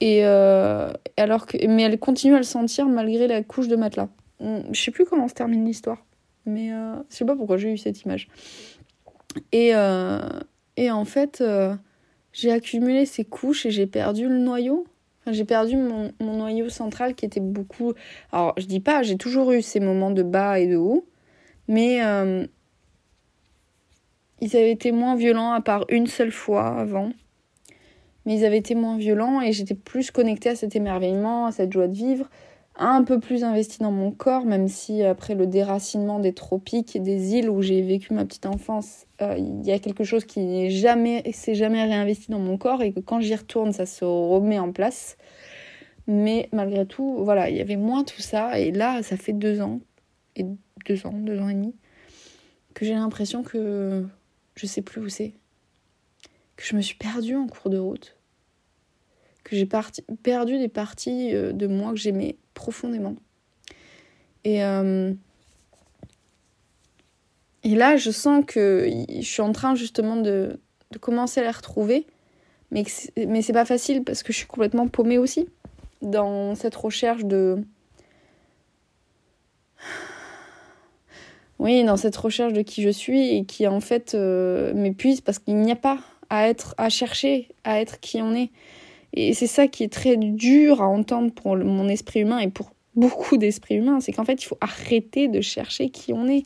Et 0.00 0.24
euh, 0.24 0.92
alors 1.16 1.46
que, 1.46 1.66
mais 1.66 1.82
elle 1.82 1.98
continue 1.98 2.34
à 2.34 2.38
le 2.38 2.44
sentir 2.44 2.86
malgré 2.86 3.26
la 3.26 3.42
couche 3.42 3.68
de 3.68 3.76
matelas. 3.76 4.08
Je 4.40 4.80
sais 4.80 4.90
plus 4.90 5.04
comment 5.04 5.28
se 5.28 5.34
termine 5.34 5.64
l'histoire, 5.64 6.04
mais 6.46 6.72
euh, 6.72 6.94
je 7.10 7.16
sais 7.16 7.24
pas 7.24 7.34
pourquoi 7.34 7.56
j'ai 7.56 7.72
eu 7.72 7.78
cette 7.78 8.02
image. 8.02 8.28
Et, 9.52 9.74
euh, 9.74 10.20
en 10.78 11.04
fait, 11.04 11.40
euh, 11.40 11.74
j'ai 12.32 12.52
accumulé 12.52 13.04
ces 13.06 13.24
couches 13.24 13.66
et 13.66 13.70
j'ai 13.70 13.86
perdu 13.86 14.28
le 14.28 14.38
noyau. 14.38 14.86
J'ai 15.26 15.44
perdu 15.44 15.76
mon, 15.76 16.12
mon, 16.20 16.36
noyau 16.38 16.68
central 16.70 17.14
qui 17.14 17.26
était 17.26 17.40
beaucoup. 17.40 17.92
Alors, 18.32 18.54
je 18.56 18.64
dis 18.64 18.80
pas, 18.80 19.02
j'ai 19.02 19.16
toujours 19.16 19.52
eu 19.52 19.60
ces 19.60 19.80
moments 19.80 20.10
de 20.10 20.22
bas 20.22 20.58
et 20.58 20.66
de 20.66 20.76
haut, 20.76 21.06
mais 21.66 22.02
euh, 22.02 22.46
ils 24.40 24.56
avaient 24.56 24.70
été 24.70 24.90
moins 24.90 25.16
violents 25.16 25.52
à 25.52 25.60
part 25.60 25.84
une 25.90 26.06
seule 26.06 26.32
fois 26.32 26.66
avant. 26.66 27.12
Mais 28.24 28.36
ils 28.36 28.44
avaient 28.44 28.58
été 28.58 28.74
moins 28.74 28.96
violents 28.96 29.42
et 29.42 29.52
j'étais 29.52 29.74
plus 29.74 30.10
connectée 30.10 30.50
à 30.50 30.56
cet 30.56 30.76
émerveillement, 30.76 31.46
à 31.46 31.52
cette 31.52 31.72
joie 31.72 31.88
de 31.88 31.94
vivre 31.94 32.28
un 32.78 33.02
peu 33.02 33.18
plus 33.18 33.42
investi 33.44 33.78
dans 33.80 33.90
mon 33.90 34.12
corps, 34.12 34.44
même 34.44 34.68
si 34.68 35.02
après 35.02 35.34
le 35.34 35.46
déracinement 35.46 36.20
des 36.20 36.32
tropiques 36.32 37.00
des 37.02 37.34
îles 37.34 37.50
où 37.50 37.60
j'ai 37.60 37.82
vécu 37.82 38.14
ma 38.14 38.24
petite 38.24 38.46
enfance, 38.46 39.06
euh, 39.20 39.34
il 39.36 39.66
y 39.66 39.72
a 39.72 39.78
quelque 39.78 40.04
chose 40.04 40.24
qui 40.24 40.40
n'est 40.40 40.70
jamais, 40.70 41.30
s'est 41.32 41.56
jamais 41.56 41.82
réinvesti 41.84 42.30
dans 42.30 42.38
mon 42.38 42.56
corps 42.56 42.82
et 42.82 42.92
que 42.92 43.00
quand 43.00 43.20
j'y 43.20 43.34
retourne, 43.34 43.72
ça 43.72 43.84
se 43.84 44.04
remet 44.04 44.58
en 44.58 44.72
place. 44.72 45.16
Mais 46.06 46.48
malgré 46.52 46.86
tout, 46.86 47.16
voilà, 47.24 47.50
il 47.50 47.56
y 47.56 47.60
avait 47.60 47.76
moins 47.76 48.04
tout 48.04 48.22
ça. 48.22 48.58
Et 48.58 48.70
là, 48.70 49.02
ça 49.02 49.16
fait 49.16 49.32
deux 49.32 49.60
ans, 49.60 49.80
et 50.36 50.46
deux 50.86 51.06
ans, 51.06 51.12
deux 51.12 51.38
ans 51.40 51.48
et 51.48 51.54
demi, 51.54 51.74
que 52.74 52.86
j'ai 52.86 52.94
l'impression 52.94 53.42
que 53.42 54.06
je 54.54 54.66
sais 54.66 54.82
plus 54.82 55.00
où 55.00 55.08
c'est. 55.08 55.34
Que 56.56 56.64
je 56.64 56.76
me 56.76 56.80
suis 56.80 56.96
perdue 56.96 57.36
en 57.36 57.46
cours 57.46 57.70
de 57.70 57.78
route. 57.78 58.16
Que 59.44 59.56
j'ai 59.56 59.68
perdu 60.22 60.58
des 60.58 60.68
parties 60.68 61.34
euh, 61.34 61.52
de 61.52 61.66
moi 61.66 61.92
que 61.92 61.98
j'aimais 61.98 62.36
profondément. 62.58 63.14
Et, 64.44 64.64
euh, 64.64 65.14
et 67.62 67.74
là, 67.74 67.96
je 67.96 68.10
sens 68.10 68.44
que 68.46 68.90
je 69.08 69.22
suis 69.22 69.42
en 69.42 69.52
train 69.52 69.74
justement 69.76 70.16
de, 70.16 70.60
de 70.90 70.98
commencer 70.98 71.40
à 71.40 71.44
les 71.44 71.50
retrouver. 71.50 72.06
Mais, 72.70 72.84
mais 73.16 73.40
c'est 73.40 73.52
pas 73.54 73.64
facile 73.64 74.04
parce 74.04 74.22
que 74.22 74.32
je 74.32 74.38
suis 74.38 74.46
complètement 74.46 74.88
paumée 74.88 75.18
aussi 75.18 75.48
dans 76.02 76.54
cette 76.54 76.74
recherche 76.74 77.24
de. 77.24 77.64
Oui, 81.58 81.82
dans 81.84 81.96
cette 81.96 82.16
recherche 82.16 82.52
de 82.52 82.62
qui 82.62 82.82
je 82.82 82.90
suis 82.90 83.36
et 83.36 83.44
qui 83.44 83.66
en 83.66 83.80
fait 83.80 84.14
euh, 84.14 84.72
m'épuise 84.74 85.20
parce 85.20 85.38
qu'il 85.38 85.56
n'y 85.56 85.72
a 85.72 85.76
pas 85.76 85.98
à 86.30 86.48
être, 86.48 86.74
à 86.78 86.88
chercher, 86.88 87.48
à 87.64 87.80
être 87.80 88.00
qui 88.00 88.20
on 88.20 88.34
est. 88.34 88.50
Et 89.12 89.34
c'est 89.34 89.46
ça 89.46 89.66
qui 89.66 89.84
est 89.84 89.92
très 89.92 90.16
dur 90.16 90.82
à 90.82 90.86
entendre 90.86 91.32
pour 91.32 91.56
mon 91.56 91.88
esprit 91.88 92.20
humain 92.20 92.38
et 92.38 92.48
pour 92.48 92.72
beaucoup 92.94 93.36
d'esprits 93.36 93.76
humains, 93.76 94.00
c'est 94.00 94.12
qu'en 94.12 94.24
fait 94.24 94.42
il 94.42 94.46
faut 94.46 94.58
arrêter 94.60 95.28
de 95.28 95.40
chercher 95.40 95.90
qui 95.90 96.12
on 96.12 96.28
est. 96.28 96.44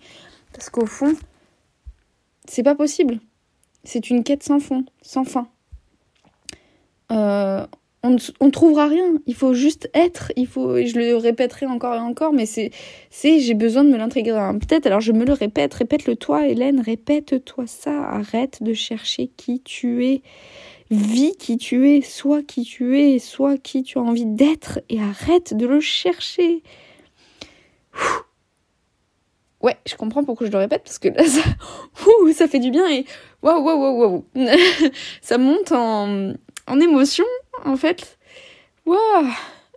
Parce 0.52 0.70
qu'au 0.70 0.86
fond, 0.86 1.14
c'est 2.46 2.62
pas 2.62 2.74
possible. 2.74 3.18
C'est 3.84 4.10
une 4.10 4.22
quête 4.22 4.42
sans 4.42 4.60
fond, 4.60 4.84
sans 5.00 5.24
fin. 5.24 5.48
Euh, 7.10 7.66
on 8.04 8.10
ne 8.10 8.50
trouvera 8.50 8.88
rien. 8.88 9.14
Il 9.26 9.34
faut 9.34 9.54
juste 9.54 9.88
être. 9.94 10.32
Il 10.36 10.46
faut, 10.46 10.76
je 10.76 10.98
le 10.98 11.16
répéterai 11.16 11.66
encore 11.66 11.94
et 11.94 12.00
encore, 12.00 12.32
mais 12.32 12.46
c'est, 12.46 12.70
c'est, 13.10 13.38
j'ai 13.38 13.54
besoin 13.54 13.84
de 13.84 13.90
me 13.90 13.96
l'intégrer. 13.96 14.38
Peut-être, 14.58 14.86
alors 14.86 15.00
je 15.00 15.12
me 15.12 15.24
le 15.24 15.32
répète, 15.32 15.72
répète-le 15.74 16.16
toi, 16.16 16.48
Hélène, 16.48 16.80
répète-toi 16.80 17.66
ça. 17.66 18.02
Arrête 18.02 18.62
de 18.62 18.74
chercher 18.74 19.30
qui 19.36 19.60
tu 19.60 20.04
es. 20.06 20.22
Vis 20.92 21.34
qui 21.38 21.56
tu 21.56 21.88
es, 21.88 22.02
sois 22.02 22.42
qui 22.42 22.64
tu 22.64 23.00
es, 23.00 23.18
sois 23.18 23.56
qui 23.56 23.82
tu 23.82 23.96
as 23.96 24.02
envie 24.02 24.26
d'être 24.26 24.78
et 24.90 25.00
arrête 25.00 25.54
de 25.56 25.66
le 25.66 25.80
chercher. 25.80 26.62
Ouais, 29.62 29.78
je 29.86 29.94
comprends 29.96 30.22
pourquoi 30.22 30.46
je 30.46 30.52
le 30.52 30.58
répète 30.58 30.82
parce 30.84 30.98
que 30.98 31.08
là, 31.08 31.24
ça, 31.24 31.40
ça 32.34 32.46
fait 32.46 32.58
du 32.58 32.70
bien 32.70 32.86
et 32.90 33.06
waouh, 33.40 33.62
waouh, 33.64 33.80
waouh, 33.80 34.00
waouh. 34.00 34.24
ça 35.22 35.38
monte 35.38 35.72
en, 35.72 36.34
émotion, 36.78 37.24
en 37.64 37.76
fait. 37.78 38.18
Waouh, 38.84 39.30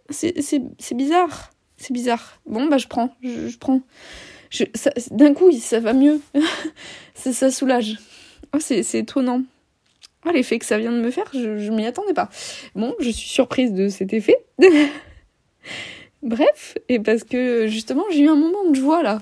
c'est 0.09 0.95
bizarre. 0.95 1.51
C'est 1.77 1.93
bizarre. 1.93 2.41
Bon, 2.45 2.65
bah, 2.65 2.77
je 2.77 2.87
prends. 2.87 3.15
Je, 3.23 3.57
prends. 3.57 3.79
D'un 5.11 5.33
coup, 5.33 5.49
ça 5.53 5.79
va 5.79 5.93
mieux. 5.93 6.19
ça, 7.13 7.31
ça 7.31 7.51
soulage. 7.51 7.99
Oh, 8.53 8.59
c'est 8.59 8.83
étonnant. 8.95 9.43
Oh, 10.25 10.31
l'effet 10.31 10.59
que 10.59 10.65
ça 10.65 10.77
vient 10.77 10.91
de 10.91 11.01
me 11.01 11.11
faire, 11.11 11.29
je, 11.33 11.71
m'y 11.71 11.85
attendais 11.85 12.13
pas. 12.13 12.29
Bon, 12.75 12.95
je 12.99 13.09
suis 13.09 13.29
surprise 13.29 13.73
de 13.73 13.89
cet 13.89 14.13
effet. 14.13 14.37
Bref, 16.23 16.77
et 16.89 16.99
parce 16.99 17.23
que 17.23 17.67
justement, 17.67 18.03
j'ai 18.11 18.21
eu 18.21 18.29
un 18.29 18.35
moment 18.35 18.69
de 18.69 18.75
joie 18.75 19.03
là. 19.03 19.21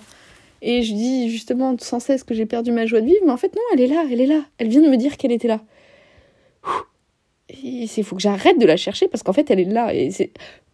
Et 0.62 0.82
je 0.82 0.94
dis 0.94 1.30
justement 1.30 1.76
sans 1.78 2.00
cesse 2.00 2.24
que 2.24 2.34
j'ai 2.34 2.46
perdu 2.46 2.72
ma 2.72 2.86
joie 2.86 3.02
de 3.02 3.08
vivre, 3.08 3.20
mais 3.26 3.32
en 3.32 3.38
fait, 3.38 3.54
non, 3.54 3.62
elle 3.74 3.82
est 3.82 3.88
là, 3.88 4.06
elle 4.10 4.22
est 4.22 4.26
là. 4.26 4.44
Elle 4.58 4.70
vient 4.70 4.82
de 4.82 4.90
me 4.90 4.96
dire 4.96 5.18
qu'elle 5.18 5.34
était 5.34 5.50
là 5.50 5.62
il 7.62 8.04
faut 8.04 8.16
que 8.16 8.22
j'arrête 8.22 8.60
de 8.60 8.66
la 8.66 8.78
chercher 8.78 9.08
parce 9.08 9.24
qu'en 9.24 9.34
fait 9.34 9.50
elle 9.52 9.60
est 9.60 9.66
là 9.66 9.92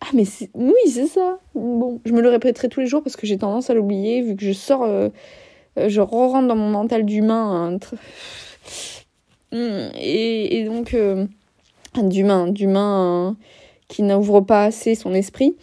ah 0.01 0.07
mais 0.13 0.23
oui 0.53 0.73
c'est 0.87 1.07
ça 1.07 1.39
bon 1.55 1.99
je 2.05 2.13
me 2.13 2.21
le 2.21 2.29
répéterai 2.29 2.69
tous 2.69 2.79
les 2.79 2.85
jours 2.85 3.03
parce 3.03 3.15
que 3.15 3.25
j'ai 3.25 3.37
tendance 3.37 3.69
à 3.69 3.73
l'oublier 3.73 4.21
vu 4.21 4.35
que 4.35 4.45
je 4.45 4.53
sors 4.53 4.83
euh, 4.83 5.09
euh, 5.77 5.89
je 5.89 6.01
re 6.01 6.09
rentre 6.09 6.47
dans 6.47 6.55
mon 6.55 6.69
mental 6.69 7.05
d'humain 7.05 7.77
et, 9.51 10.63
donc 10.65 10.93
euh, 10.93 11.25
d'humain 11.95 12.47
d'humain 12.47 13.37
qui 13.87 14.03
n'ouvre 14.03 14.41
pas 14.41 14.65
assez 14.65 14.95
son 14.95 15.13
esprit 15.13 15.55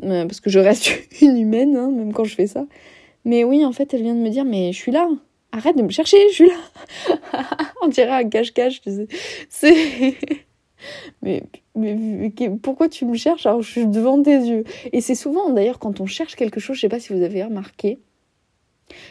parce 0.00 0.40
que 0.40 0.50
je 0.50 0.58
reste 0.58 0.90
une 1.20 1.38
humaine 1.38 1.76
hein, 1.76 1.90
même 1.90 2.12
quand 2.12 2.24
je 2.24 2.34
fais 2.34 2.46
ça. 2.46 2.66
Mais 3.24 3.44
oui 3.44 3.64
en 3.64 3.72
fait 3.72 3.92
elle 3.94 4.02
vient 4.02 4.14
de 4.14 4.20
me 4.20 4.30
dire 4.30 4.44
mais 4.44 4.72
je 4.72 4.78
suis 4.78 4.92
là. 4.92 5.08
Arrête 5.52 5.76
de 5.76 5.82
me 5.82 5.90
chercher 5.90 6.16
je 6.30 6.34
suis 6.34 6.48
là. 6.48 7.46
On 7.82 7.88
dirait 7.88 8.24
un 8.24 8.28
cache-cache 8.28 8.80
tu 8.80 8.90
sais. 8.90 9.06
C'est 9.48 10.16
mais, 11.22 11.42
mais, 11.74 12.32
pourquoi 12.62 12.88
tu 12.88 13.04
me 13.04 13.16
cherches 13.16 13.46
alors 13.46 13.62
je 13.62 13.70
suis 13.70 13.86
devant 13.86 14.22
tes 14.22 14.36
yeux? 14.36 14.64
Et 14.92 15.00
c'est 15.00 15.14
souvent 15.14 15.50
d'ailleurs 15.50 15.78
quand 15.78 16.00
on 16.00 16.06
cherche 16.06 16.36
quelque 16.36 16.60
chose, 16.60 16.76
je 16.76 16.82
sais 16.82 16.88
pas 16.88 17.00
si 17.00 17.12
vous 17.12 17.22
avez 17.22 17.42
remarqué, 17.42 17.98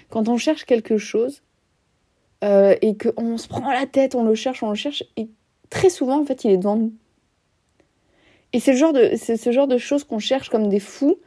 quand 0.09 0.27
on 0.29 0.37
cherche 0.37 0.65
quelque 0.65 0.97
chose 0.97 1.41
euh, 2.43 2.75
et 2.81 2.97
qu'on 2.97 3.37
se 3.37 3.47
prend 3.47 3.71
la 3.71 3.85
tête, 3.85 4.15
on 4.15 4.23
le 4.23 4.35
cherche, 4.35 4.63
on 4.63 4.69
le 4.69 4.75
cherche, 4.75 5.03
et 5.17 5.29
très 5.69 5.89
souvent 5.89 6.21
en 6.21 6.25
fait 6.25 6.43
il 6.43 6.51
est 6.51 6.57
devant 6.57 6.75
nous. 6.75 6.93
Et 8.53 8.59
c'est 8.59 8.75
ce 8.75 9.51
genre 9.51 9.67
de 9.67 9.77
choses 9.77 10.03
qu'on 10.03 10.19
cherche 10.19 10.49
comme 10.49 10.69
des 10.69 10.79
fous. 10.79 11.17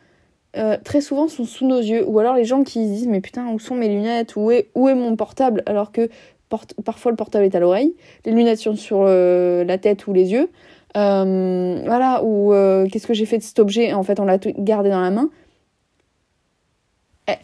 Euh, 0.56 0.78
très 0.82 1.02
souvent 1.02 1.28
sont 1.28 1.44
sous 1.44 1.66
nos 1.66 1.80
yeux 1.80 2.06
ou 2.06 2.18
alors 2.18 2.34
les 2.34 2.46
gens 2.46 2.64
qui 2.64 2.78
disent 2.86 3.08
mais 3.08 3.20
putain 3.20 3.48
où 3.48 3.58
sont 3.58 3.74
mes 3.74 3.88
lunettes? 3.88 4.36
Où 4.36 4.50
est 4.50 4.70
mon 4.74 5.16
portable? 5.16 5.62
Alors 5.66 5.92
que 5.92 6.08
parfois 6.84 7.10
le 7.10 7.16
portable 7.16 7.44
est 7.44 7.54
à 7.54 7.60
l'oreille, 7.60 7.94
les 8.24 8.32
lunettes 8.32 8.60
sont 8.60 8.76
sur 8.76 9.02
euh, 9.02 9.64
la 9.64 9.76
tête 9.76 10.06
ou 10.06 10.12
les 10.12 10.30
yeux. 10.32 10.48
Euh, 10.96 11.82
voilà, 11.84 12.22
ou 12.24 12.52
qu'est-ce 12.90 13.06
que 13.06 13.12
j'ai 13.14 13.26
fait 13.26 13.38
de 13.38 13.42
cet 13.42 13.58
objet? 13.58 13.92
En 13.92 14.02
fait, 14.02 14.20
on 14.20 14.24
l'a 14.24 14.38
gardé 14.38 14.88
dans 14.88 15.00
la 15.00 15.10
main. 15.10 15.30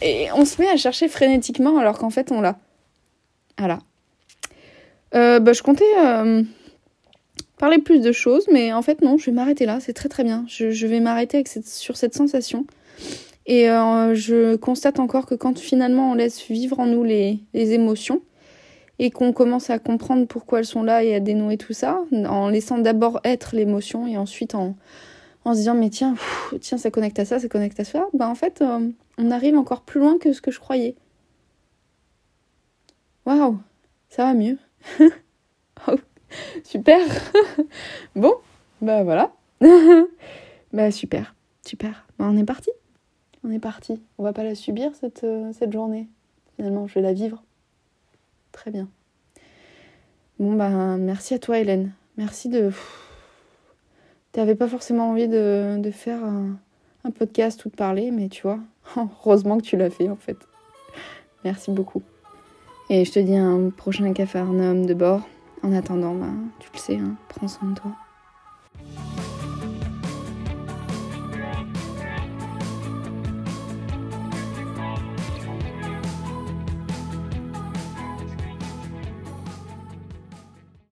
Et, 0.00 0.28
on 0.34 0.44
se 0.44 0.62
met 0.62 0.68
à 0.68 0.76
chercher 0.76 1.08
frénétiquement 1.08 1.78
alors 1.78 1.98
qu'en 1.98 2.10
fait, 2.10 2.30
on 2.30 2.40
l'a. 2.40 2.56
Voilà. 3.62 5.38
bah, 5.40 5.52
je 5.52 5.62
comptais 5.62 5.84
parler 7.58 7.78
plus 7.78 8.00
de 8.00 8.10
choses, 8.10 8.46
mais 8.50 8.72
en 8.72 8.82
fait, 8.82 9.02
non, 9.02 9.18
je 9.18 9.26
vais 9.26 9.32
m'arrêter 9.32 9.66
là. 9.66 9.78
C'est 9.80 9.92
très 9.92 10.08
très 10.08 10.24
bien. 10.24 10.44
Je, 10.48 10.86
vais 10.86 10.98
m'arrêter 10.98 11.44
sur 11.64 11.96
cette 11.96 12.14
sensation. 12.14 12.66
Et 13.46 13.66
je 13.66 14.56
constate 14.56 14.98
encore 14.98 15.26
que 15.26 15.36
quand 15.36 15.58
finalement 15.58 16.10
on 16.10 16.14
laisse 16.14 16.48
vivre 16.48 16.80
en 16.80 16.86
nous 16.86 17.04
les, 17.04 17.38
émotions, 17.54 18.20
et 18.98 19.10
qu'on 19.10 19.32
commence 19.32 19.70
à 19.70 19.78
comprendre 19.78 20.26
pourquoi 20.26 20.60
elles 20.60 20.64
sont 20.64 20.82
là 20.82 21.02
et 21.04 21.14
à 21.14 21.20
dénouer 21.20 21.56
tout 21.56 21.72
ça, 21.72 22.00
en 22.12 22.48
laissant 22.48 22.78
d'abord 22.78 23.20
être 23.24 23.54
l'émotion 23.54 24.06
et 24.06 24.16
ensuite 24.16 24.54
en, 24.54 24.76
en 25.44 25.54
se 25.54 25.58
disant 25.58 25.74
mais 25.74 25.90
tiens, 25.90 26.14
tiens 26.60 26.78
ça 26.78 26.90
connecte 26.90 27.18
à 27.18 27.24
ça, 27.24 27.38
ça 27.38 27.48
connecte 27.48 27.80
à 27.80 27.84
ça, 27.84 28.06
ben 28.12 28.28
en 28.28 28.34
fait 28.34 28.62
euh, 28.62 28.88
on 29.18 29.30
arrive 29.30 29.56
encore 29.56 29.82
plus 29.82 30.00
loin 30.00 30.18
que 30.18 30.32
ce 30.32 30.40
que 30.40 30.50
je 30.50 30.60
croyais. 30.60 30.94
Waouh, 33.26 33.58
ça 34.08 34.24
va 34.24 34.34
mieux. 34.34 34.58
Oh, 35.88 35.96
super. 36.62 37.00
bon, 38.16 38.34
bah 38.80 39.02
voilà. 39.02 39.32
bah 40.72 40.90
super, 40.92 41.34
super. 41.66 42.06
Ben, 42.18 42.26
on 42.28 42.36
est 42.36 42.44
parti. 42.44 42.70
On 43.44 43.50
est 43.50 43.58
parti. 43.58 44.00
On 44.18 44.22
va 44.22 44.32
pas 44.32 44.44
la 44.44 44.54
subir 44.54 44.94
cette, 44.94 45.24
euh, 45.24 45.52
cette 45.52 45.72
journée. 45.72 46.08
Finalement, 46.56 46.86
je 46.86 46.94
vais 46.94 47.00
la 47.00 47.12
vivre. 47.12 47.42
Très 48.52 48.70
bien. 48.70 48.88
Bon, 50.38 50.52
ben, 50.54 50.98
merci 50.98 51.34
à 51.34 51.38
toi, 51.38 51.58
Hélène. 51.58 51.92
Merci 52.16 52.48
de. 52.48 52.70
T'avais 54.32 54.54
pas 54.54 54.68
forcément 54.68 55.10
envie 55.10 55.28
de, 55.28 55.78
de 55.78 55.90
faire 55.90 56.22
un, 56.22 56.58
un, 57.04 57.10
podcast 57.10 57.64
ou 57.64 57.70
de 57.70 57.74
parler, 57.74 58.10
mais 58.10 58.28
tu 58.28 58.42
vois, 58.42 58.60
heureusement 58.96 59.58
que 59.58 59.64
tu 59.64 59.76
l'as 59.76 59.90
fait 59.90 60.08
en 60.08 60.16
fait. 60.16 60.38
Merci 61.44 61.70
beaucoup. 61.70 62.02
Et 62.90 63.04
je 63.04 63.12
te 63.12 63.18
dis 63.18 63.36
un 63.36 63.70
prochain 63.70 64.12
homme 64.60 64.86
de 64.86 64.94
bord. 64.94 65.20
En 65.62 65.72
attendant, 65.72 66.14
ben, 66.14 66.34
tu 66.58 66.68
le 66.72 66.78
sais, 66.78 66.96
hein, 66.96 67.14
prends 67.28 67.48
soin 67.48 67.70
de 67.70 67.74
toi. 67.74 67.92